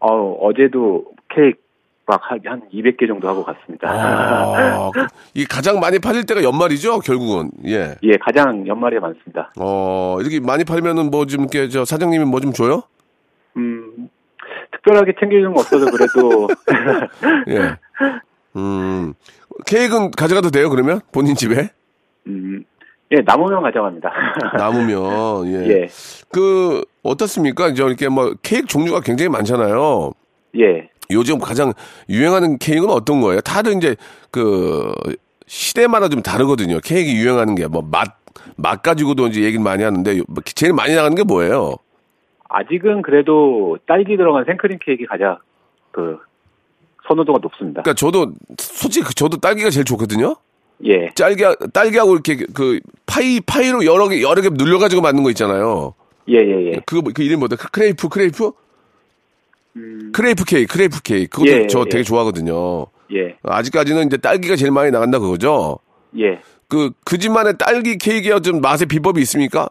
어, 0.00 0.32
어제도 0.40 1.04
케이크 1.30 1.58
막 2.06 2.20
한 2.28 2.40
200개 2.72 3.06
정도 3.08 3.28
하고 3.28 3.44
갔습니다. 3.44 3.88
아, 3.90 4.90
그- 4.94 5.06
이 5.34 5.44
가장 5.46 5.80
많이 5.80 5.98
팔릴 5.98 6.26
때가 6.26 6.42
연말이죠, 6.42 6.98
결국은. 7.00 7.50
예. 7.66 7.94
예, 8.02 8.16
가장 8.20 8.66
연말에 8.66 8.98
많습니다. 8.98 9.50
어, 9.58 10.18
이렇게 10.20 10.40
많이 10.40 10.64
팔면은 10.64 11.10
뭐 11.10 11.24
좀, 11.26 11.42
이렇게, 11.42 11.68
저, 11.68 11.84
사장님이 11.84 12.24
뭐 12.26 12.40
좀 12.40 12.52
줘요? 12.52 12.82
음, 13.56 14.08
특별하게 14.72 15.14
챙겨주는 15.18 15.54
거 15.54 15.60
없어서 15.60 15.86
그래도, 15.90 16.48
예. 17.48 17.76
음. 18.56 19.14
케이크는 19.66 20.10
가져가도 20.10 20.50
돼요, 20.50 20.68
그러면? 20.68 21.00
본인 21.12 21.34
집에? 21.34 21.70
음, 22.26 22.64
예, 23.12 23.20
남으면 23.24 23.62
가져갑니다. 23.62 24.10
남으면, 24.58 25.46
예. 25.46 25.68
예, 25.70 25.88
그, 26.30 26.82
어떻습니까? 27.02 27.68
이제 27.68 27.82
이렇게 27.82 28.08
뭐, 28.08 28.34
케이크 28.42 28.66
종류가 28.66 29.00
굉장히 29.00 29.28
많잖아요. 29.30 30.12
예. 30.58 30.88
요즘 31.10 31.38
가장 31.38 31.72
유행하는 32.08 32.58
케이크는 32.58 32.90
어떤 32.90 33.20
거예요? 33.20 33.40
다들 33.40 33.74
이제 33.76 33.96
그 34.30 34.92
시대마다 35.46 36.08
좀 36.08 36.22
다르거든요. 36.22 36.78
케이크 36.82 37.10
유행하는 37.12 37.54
게 37.54 37.66
뭐 37.66 37.82
맛, 37.82 38.16
맛 38.56 38.82
가지고도 38.82 39.26
이제 39.28 39.42
얘기를 39.42 39.62
많이 39.62 39.82
하는데 39.82 40.20
뭐 40.28 40.42
제일 40.44 40.72
많이 40.72 40.94
나가는 40.94 41.14
게 41.14 41.22
뭐예요? 41.22 41.74
아직은 42.48 43.02
그래도 43.02 43.76
딸기 43.86 44.16
들어간 44.16 44.44
생크림 44.46 44.78
케이크 44.84 45.04
가장 45.06 45.38
그 45.90 46.18
선호도가 47.08 47.40
높습니다. 47.42 47.82
그러니까 47.82 47.94
저도 47.94 48.32
솔직히 48.58 49.12
저도 49.14 49.36
딸기가 49.38 49.70
제일 49.70 49.84
좋거든요. 49.84 50.36
예, 50.86 51.08
딸기 51.16 51.44
딸기하고 51.72 52.12
이렇게 52.14 52.36
그 52.54 52.80
파이 53.06 53.40
파이로 53.40 53.84
여러 53.84 54.08
개 54.08 54.20
여러 54.22 54.40
개 54.42 54.48
눌려 54.50 54.78
가지고 54.78 55.02
만든 55.02 55.22
거 55.22 55.30
있잖아요. 55.30 55.94
예, 56.28 56.36
예, 56.38 56.66
예. 56.72 56.80
그거 56.86 57.02
뭐- 57.02 57.12
그 57.14 57.22
이름 57.22 57.40
뭐다? 57.40 57.56
크레이프 57.56 58.08
크레이프? 58.08 58.52
크레이프 60.12 60.44
케이크, 60.44 60.72
크레이프 60.72 61.02
케이크. 61.02 61.28
그것도 61.38 61.50
예, 61.50 61.66
저 61.66 61.80
예. 61.80 61.88
되게 61.90 62.04
좋아하거든요. 62.04 62.86
예, 63.12 63.36
아직까지는 63.42 64.06
이제 64.06 64.16
딸기가 64.16 64.56
제일 64.56 64.72
많이 64.72 64.90
나간다 64.90 65.18
그거죠. 65.18 65.78
예. 66.18 66.40
그, 66.68 66.90
그 67.04 67.18
집만의 67.18 67.54
딸기 67.58 67.98
케이크에 67.98 68.40
좀 68.40 68.60
맛의 68.60 68.86
비법이 68.86 69.20
있습니까? 69.22 69.68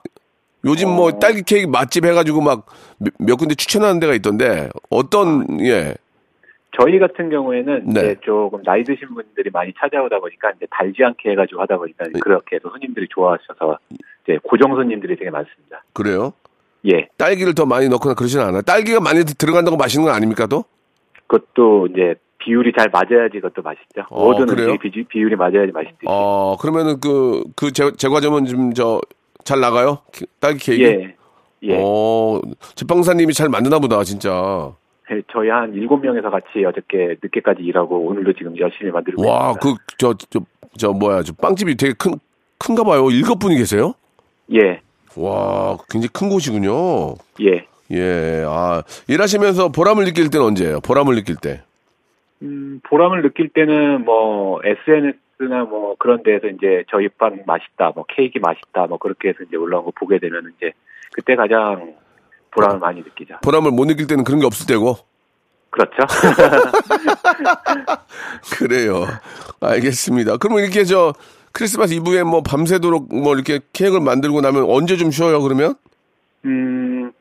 요즘 0.66 0.90
뭐 0.90 1.08
어. 1.08 1.20
딸기 1.20 1.42
케이크 1.44 1.68
맛집 1.68 2.06
해가지고 2.06 2.42
막 2.42 2.68
몇 3.20 3.38
군데 3.38 3.56
추천하는 3.56 4.00
데가 4.00 4.14
있던데 4.16 4.70
어떤 4.90 5.60
예 5.62 5.94
저희 6.80 6.98
같은 6.98 7.30
경우에는 7.30 7.86
네. 7.86 8.00
이제 8.00 8.16
조금 8.22 8.64
나이 8.64 8.84
드신 8.84 9.08
분들이 9.14 9.50
많이 9.52 9.72
찾아오다 9.78 10.20
보니까 10.20 10.52
이제 10.56 10.66
달지 10.72 11.04
않게 11.04 11.32
해가지고 11.32 11.62
하다 11.62 11.78
보니까 11.78 12.06
네. 12.06 12.20
그렇게 12.20 12.56
해서 12.56 12.70
손님들이 12.70 13.08
좋아하셔서 13.10 13.78
이제 14.24 14.40
고정 14.44 14.76
손님들이 14.76 15.16
되게 15.16 15.30
많습니다. 15.30 15.84
그래요? 15.94 16.34
예, 16.86 17.08
딸기를 17.18 17.54
더 17.56 17.66
많이 17.66 17.88
넣거나 17.90 18.14
그러지는 18.16 18.46
않아요. 18.46 18.62
딸기가 18.62 19.00
많이 19.00 19.24
들어간다고 19.26 19.78
맛있는 19.78 20.06
건 20.06 20.14
아닙니까 20.16 20.46
또? 20.48 20.66
그것도 21.28 21.88
이제 21.88 22.16
비율이 22.40 22.74
잘 22.78 22.90
맞아야지 22.92 23.40
그것도 23.40 23.62
맛있죠. 23.62 24.02
어, 24.10 24.26
모든 24.32 24.46
그래요? 24.48 24.72
음식이 24.72 24.90
비, 24.92 25.04
비율이 25.06 25.36
맞아야지 25.36 25.72
맛있듯이. 25.72 26.06
어 26.08 26.58
그러면은 26.60 27.00
그 27.00 27.44
그 27.56 27.72
제과점은 27.72 28.46
좀저잘 28.46 29.60
나가요? 29.62 30.00
키- 30.12 30.26
딸기 30.42 30.60
케이크? 30.60 30.84
예, 30.84 31.16
예. 31.64 31.80
어 31.82 32.42
제빵사님이 32.76 33.34
잘 33.34 33.48
만드나 33.50 33.80
보다 33.80 34.04
진짜. 34.04 34.74
예, 35.12 35.22
저희 35.32 35.50
한 35.50 35.74
일곱 35.74 35.98
명에서 35.98 36.30
같이 36.30 36.66
어저께 36.68 37.16
늦게까지 37.24 37.62
일하고 37.64 38.08
오늘도 38.08 38.34
지금 38.34 38.58
열심히 38.58 38.92
만들고 38.92 39.26
와 39.26 39.52
있습니다. 39.52 39.60
그저 39.88 40.14
저 40.30 40.40
저 40.76 40.92
뭐야 40.92 41.22
저 41.22 41.34
빵집이 41.34 41.76
되게 41.78 41.94
큰 41.94 42.14
큰가 42.58 42.84
봐요. 42.84 43.10
일곱 43.12 43.38
분이 43.38 43.56
계세요? 43.58 43.94
예, 44.54 44.82
와 45.18 45.78
굉장히 45.90 46.10
큰 46.12 46.30
곳이군요. 46.30 47.16
예. 47.42 47.66
예, 47.92 48.44
아, 48.48 48.82
일하시면서 49.08 49.70
보람을 49.70 50.06
느낄 50.06 50.30
때는 50.30 50.46
언제예요? 50.48 50.80
보람을 50.82 51.16
느낄 51.16 51.36
때. 51.36 51.62
음, 52.42 52.80
보람을 52.84 53.22
느낄 53.22 53.50
때는 53.50 54.04
뭐 54.04 54.60
SNS나 54.64 55.66
뭐 55.66 55.96
그런 56.00 56.24
데에서 56.24 56.48
이제 56.48 56.84
저희 56.90 57.08
빵 57.10 57.44
맛있다, 57.46 57.92
뭐 57.96 58.06
케이크 58.08 58.40
맛있다, 58.40 58.88
뭐 58.88 58.98
그렇게 58.98 59.30
해서 59.30 59.40
이제 59.48 59.58
올라온 59.58 59.86
거 59.86 59.92
보게 59.96 60.20
되면 60.20 60.52
이제 60.58 60.72
그때 61.12 61.36
가장 61.36 61.94
보람을 62.52 62.80
많이 62.80 63.02
느끼죠. 63.02 63.36
보람을 63.44 63.72
못 63.72 63.86
느낄 63.86 64.08
때는 64.08 64.24
그런 64.24 64.40
게 64.40 64.46
없을 64.46 64.66
때고. 64.66 64.98
그렇죠? 65.70 65.98
그래요. 68.58 69.06
알겠습니다. 69.60 70.38
그러면 70.38 70.64
이렇게 70.64 70.84
저 70.84 71.14
크리스마스 71.54 71.94
이브에 71.94 72.24
뭐 72.24 72.42
밤새도록 72.42 73.16
뭐 73.16 73.36
이렇게 73.36 73.60
케이크를 73.72 74.02
만들고 74.02 74.42
나면 74.42 74.66
언제 74.68 74.98
좀 74.98 75.12
쉬어요, 75.12 75.42
그러면? 75.42 75.76
음, 76.46 77.12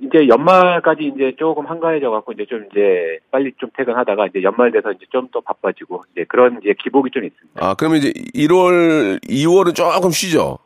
이제 0.00 0.28
연말까지 0.28 1.12
이제 1.14 1.34
조금 1.38 1.66
한가해져 1.66 2.10
갖고 2.10 2.32
이제 2.32 2.44
좀 2.44 2.66
이제 2.70 3.18
빨리 3.30 3.52
좀 3.56 3.70
퇴근하다가 3.76 4.26
이제 4.26 4.42
연말 4.42 4.70
돼서 4.70 4.92
이제 4.92 5.06
좀더 5.10 5.40
바빠지고 5.40 6.04
이제 6.12 6.24
그런 6.28 6.60
이제 6.62 6.74
기복이 6.78 7.10
좀 7.10 7.24
있습니다. 7.24 7.66
아, 7.66 7.74
그러면 7.74 7.98
이제 7.98 8.12
1월, 8.34 9.20
2월은 9.24 9.74
조금 9.74 10.10
쉬죠? 10.10 10.58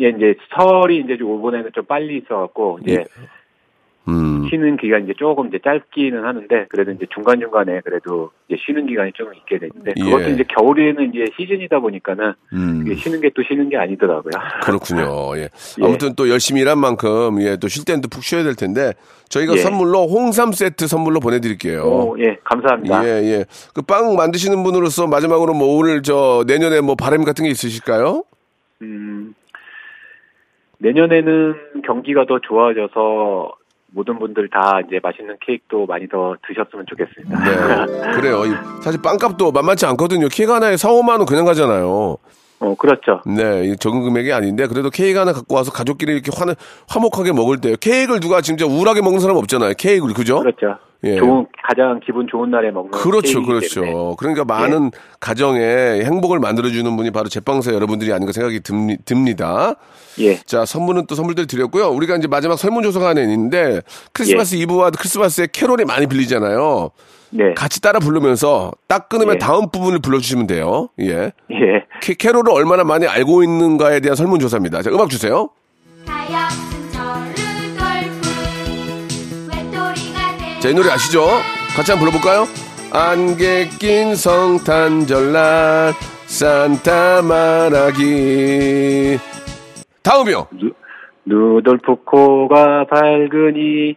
예, 0.00 0.08
이제 0.08 0.34
설이 0.54 0.98
이제 1.04 1.16
좀 1.16 1.38
이번에는 1.38 1.70
좀 1.72 1.84
빨리 1.84 2.18
있어갖고 2.18 2.80
이제 2.82 3.04
음. 4.08 4.46
쉬는 4.48 4.76
기간이 4.76 5.04
이제 5.04 5.14
조금 5.18 5.48
이제 5.48 5.58
짧기는 5.62 6.24
하는데 6.24 6.66
그래도 6.68 6.92
이제 6.92 7.06
중간 7.12 7.40
중간에 7.40 7.80
그래도 7.84 8.30
이제 8.48 8.60
쉬는 8.64 8.86
기간이 8.86 9.12
좀 9.14 9.32
있게 9.34 9.58
되는데 9.58 9.92
그것도 9.94 10.24
예. 10.24 10.30
이제 10.34 10.44
겨울에는 10.56 11.12
이제 11.12 11.24
시즌이다 11.36 11.80
보니까는 11.80 12.32
음. 12.52 12.94
쉬는 12.94 13.20
게 13.20 13.30
또 13.34 13.42
쉬는 13.42 13.68
게 13.68 13.76
아니더라고요. 13.76 14.30
그렇군요. 14.62 15.36
예. 15.36 15.42
예. 15.42 15.84
아무튼 15.84 16.14
또 16.16 16.28
열심히 16.30 16.60
일한 16.62 16.78
만큼, 16.78 17.40
예, 17.42 17.56
또 17.56 17.68
쉴 17.68 17.84
때는 17.84 18.00
또 18.00 18.08
푹 18.08 18.22
쉬어야 18.22 18.44
될 18.44 18.54
텐데, 18.54 18.92
저희가 19.28 19.54
예. 19.54 19.56
선물로 19.58 20.06
홍삼 20.06 20.52
세트 20.52 20.86
선물로 20.86 21.18
보내드릴게요. 21.20 21.82
오, 21.82 22.16
예, 22.20 22.38
감사합니다. 22.44 23.04
예, 23.04 23.08
예. 23.24 23.44
그 23.74 23.82
빵 23.82 24.14
만드시는 24.16 24.62
분으로서 24.62 25.06
마지막으로 25.08 25.52
뭐 25.54 25.76
오늘 25.76 26.02
저 26.02 26.44
내년에 26.46 26.80
뭐 26.80 26.94
바람 26.94 27.24
같은 27.24 27.44
게 27.44 27.50
있으실까요? 27.50 28.22
음, 28.82 29.34
내년에는 30.78 31.54
경기가 31.84 32.26
더 32.26 32.38
좋아져서 32.40 33.52
모든 33.92 34.18
분들 34.18 34.48
다 34.50 34.80
이제 34.86 34.98
맛있는 35.02 35.36
케이크도 35.44 35.86
많이 35.86 36.08
더 36.08 36.34
드셨으면 36.46 36.84
좋겠습니다. 36.88 37.44
네. 37.44 38.10
그래요. 38.20 38.44
이- 38.44 38.82
사실 38.82 39.00
빵값도 39.00 39.52
만만치 39.52 39.86
않거든요. 39.86 40.28
케이크 40.30 40.52
하나에 40.52 40.76
4, 40.76 40.88
5만 40.88 41.10
원 41.18 41.26
그냥 41.26 41.44
가잖아요. 41.44 42.16
어, 42.58 42.74
그렇죠. 42.76 43.20
네, 43.26 43.66
이 43.66 43.76
적은 43.76 44.02
금액이 44.02 44.32
아닌데 44.32 44.66
그래도 44.66 44.88
케이크 44.90 45.18
하나 45.18 45.32
갖고 45.32 45.54
와서 45.54 45.70
가족끼리 45.70 46.12
이렇게 46.14 46.30
화, 46.34 46.46
화목하게 46.88 47.32
먹을 47.32 47.60
때요. 47.60 47.76
케이크를 47.78 48.18
누가 48.20 48.40
진짜 48.40 48.64
우울하게 48.66 49.02
먹는 49.02 49.20
사람 49.20 49.36
없잖아요. 49.36 49.74
케이크를 49.76 50.14
그죠? 50.14 50.40
그렇죠. 50.40 50.78
예. 51.04 51.16
좋은 51.16 51.46
가장 51.66 52.00
기분 52.04 52.26
좋은 52.30 52.50
날에 52.50 52.70
먹는 52.70 52.90
그렇죠, 52.92 53.42
그렇죠. 53.42 53.82
때문에. 53.82 54.10
예. 54.10 54.14
그러니까 54.18 54.44
많은 54.44 54.90
가정에 55.20 55.60
행복을 56.04 56.38
만들어주는 56.38 56.96
분이 56.96 57.10
바로 57.10 57.28
제빵사 57.28 57.72
여러분들이 57.72 58.12
아닌가 58.12 58.32
생각이 58.32 58.60
듭니, 58.60 58.98
듭니다. 59.04 59.74
예. 60.20 60.36
자, 60.36 60.64
선물은 60.64 61.06
또 61.06 61.14
선물들 61.14 61.46
드렸고요. 61.46 61.88
우리가 61.88 62.16
이제 62.16 62.26
마지막 62.28 62.56
설문조사가 62.56 63.08
하나 63.08 63.20
있는데 63.22 63.80
크리스마스 64.12 64.56
예. 64.56 64.60
이브와 64.60 64.90
크리스마스에 64.90 65.48
캐롤이 65.52 65.84
많이 65.84 66.06
빌리잖아요. 66.06 66.90
네. 67.30 67.54
같이 67.54 67.80
따라 67.82 67.98
부르면서 67.98 68.72
딱 68.88 69.08
끊으면 69.08 69.34
예. 69.34 69.38
다음 69.38 69.70
부분을 69.70 69.98
불러주시면 69.98 70.46
돼요. 70.46 70.88
예. 71.00 71.32
예. 71.50 71.84
캐, 72.00 72.14
캐롤을 72.14 72.50
얼마나 72.50 72.84
많이 72.84 73.06
알고 73.06 73.42
있는가에 73.42 74.00
대한 74.00 74.16
설문조사입니다. 74.16 74.82
자, 74.82 74.90
음악 74.90 75.10
주세요. 75.10 75.50
하얗 76.06 76.75
자, 80.66 80.70
이 80.70 80.74
노래 80.74 80.90
아시죠? 80.90 81.24
같이 81.76 81.92
한번 81.92 82.10
불러볼까요? 82.10 82.48
안개 82.92 83.68
낀 83.78 84.16
성탄절날 84.16 85.92
산타 86.26 87.22
말하기 87.22 87.96
다음이요. 90.02 90.48
누, 90.54 90.72
누돌프 91.24 92.02
코가 92.04 92.84
밝으니 92.90 93.94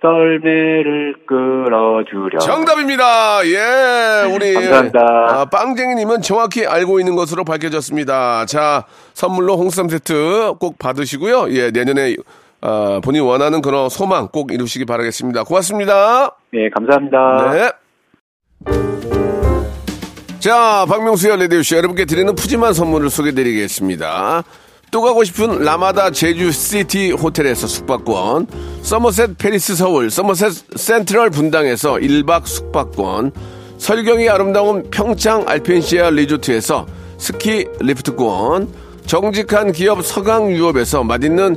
썰매를 0.00 1.16
끌어주려. 1.26 2.38
정답입니다. 2.38 3.44
예, 3.44 4.32
우리 4.32 4.54
감사합니다. 4.54 5.00
아, 5.28 5.44
빵쟁이님은 5.46 6.22
정확히 6.22 6.64
알고 6.64 7.00
있는 7.00 7.16
것으로 7.16 7.42
밝혀졌습니다. 7.42 8.46
자, 8.46 8.84
선물로 9.14 9.56
홍삼 9.56 9.88
세트 9.88 10.54
꼭 10.60 10.78
받으시고요. 10.78 11.52
예, 11.52 11.72
내년에 11.72 12.14
아, 12.62 13.00
본인 13.02 13.22
원하는 13.22 13.60
그런 13.60 13.88
소망 13.88 14.28
꼭 14.28 14.52
이루시기 14.52 14.84
바라겠습니다. 14.84 15.42
고맙습니다. 15.44 16.36
네, 16.52 16.70
감사합니다. 16.70 17.52
네. 17.52 17.72
자, 20.38 20.86
박명수의 20.88 21.38
라디오쇼 21.38 21.74
여러분께 21.74 22.04
드리는 22.04 22.34
푸짐한 22.34 22.72
선물을 22.72 23.10
소개드리겠습니다. 23.10 24.44
또 24.92 25.00
가고 25.00 25.24
싶은 25.24 25.64
라마다 25.64 26.10
제주시티 26.10 27.12
호텔에서 27.12 27.66
숙박권, 27.66 28.46
서머셋 28.82 29.38
팰리스 29.38 29.74
서울, 29.74 30.10
서머셋 30.10 30.52
센트럴 30.76 31.30
분당에서 31.30 31.94
1박 31.94 32.46
숙박권, 32.46 33.32
설경이 33.78 34.28
아름다운 34.28 34.88
평창 34.90 35.44
알펜시아 35.48 36.10
리조트에서 36.10 36.86
스키 37.18 37.66
리프트권, 37.80 38.68
정직한 39.06 39.72
기업 39.72 40.04
서강유업에서 40.04 41.04
맛있는 41.04 41.56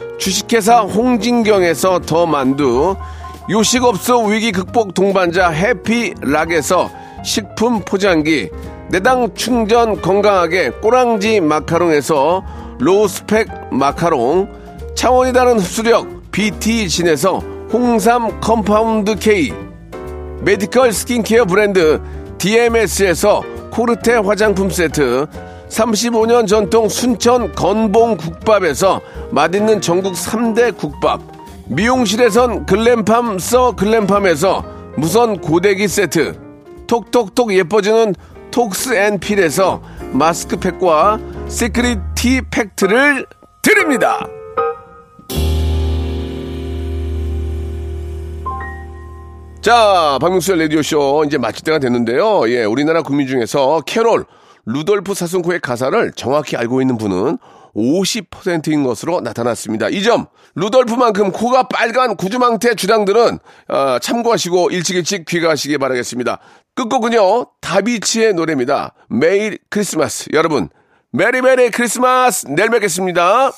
주식회사 0.21 0.81
홍진경에서 0.81 2.01
더 2.01 2.27
만두 2.27 2.95
요식업소 3.49 4.25
위기 4.25 4.51
극복 4.51 4.93
동반자 4.93 5.49
해피락에서 5.49 6.91
식품 7.23 7.81
포장기 7.81 8.51
내당 8.91 9.33
충전 9.33 9.99
건강하게 9.99 10.69
꼬랑지 10.73 11.39
마카롱에서 11.39 12.43
로스펙 12.79 13.73
마카롱 13.73 14.47
차원이 14.93 15.33
다른 15.33 15.57
흡수력 15.57 16.07
BT진에서 16.31 17.39
홍삼 17.73 18.39
compound 18.41 19.15
K 19.15 19.51
medical 20.41 20.93
skincare 20.93 21.45
브랜드 21.45 21.99
DMS에서 22.37 23.41
코르테 23.71 24.17
화장품 24.17 24.69
세트 24.69 25.25
35년 25.71 26.47
전통 26.47 26.89
순천 26.89 27.53
건봉 27.53 28.17
국밥에서 28.17 29.01
맛있는 29.31 29.79
전국 29.81 30.13
3대 30.13 30.77
국밥 30.77 31.21
미용실에선 31.67 32.65
글램팜 32.65 33.39
써 33.39 33.71
글램팜에서 33.75 34.63
무선 34.97 35.39
고데기 35.39 35.87
세트 35.87 36.37
톡톡톡 36.87 37.53
예뻐지는 37.53 38.13
톡스 38.51 38.93
앤 38.95 39.19
필에서 39.19 39.81
마스크팩과 40.11 41.19
시크릿 41.47 41.99
티 42.15 42.41
팩트를 42.51 43.25
드립니다. 43.61 44.27
자, 49.61 50.17
박명수의 50.19 50.59
라디오쇼 50.63 51.23
이제 51.27 51.37
마칠 51.37 51.63
때가 51.63 51.79
됐는데요. 51.79 52.49
예, 52.49 52.65
우리나라 52.65 53.03
국민 53.03 53.27
중에서 53.27 53.81
캐롤, 53.85 54.25
루돌프 54.65 55.13
사슴코의 55.13 55.61
가사를 55.61 56.11
정확히 56.15 56.57
알고 56.57 56.81
있는 56.81 56.97
분은 56.97 57.37
50%인 57.75 58.83
것으로 58.83 59.21
나타났습니다. 59.21 59.89
이 59.89 60.03
점, 60.03 60.27
루돌프만큼 60.55 61.31
코가 61.31 61.63
빨간 61.63 62.15
구주망태 62.15 62.75
주당들은 62.75 63.39
어, 63.69 63.99
참고하시고 63.99 64.71
일찍일찍 64.71 65.25
귀가하시기 65.25 65.77
바라겠습니다. 65.77 66.39
끝곡은요, 66.75 67.47
다비치의 67.61 68.33
노래입니다. 68.33 68.93
매일 69.09 69.57
크리스마스. 69.69 70.29
여러분, 70.33 70.69
메리 71.11 71.41
메리 71.41 71.69
크리스마스! 71.71 72.47
내일 72.47 72.69
뵙겠습니다. 72.69 73.51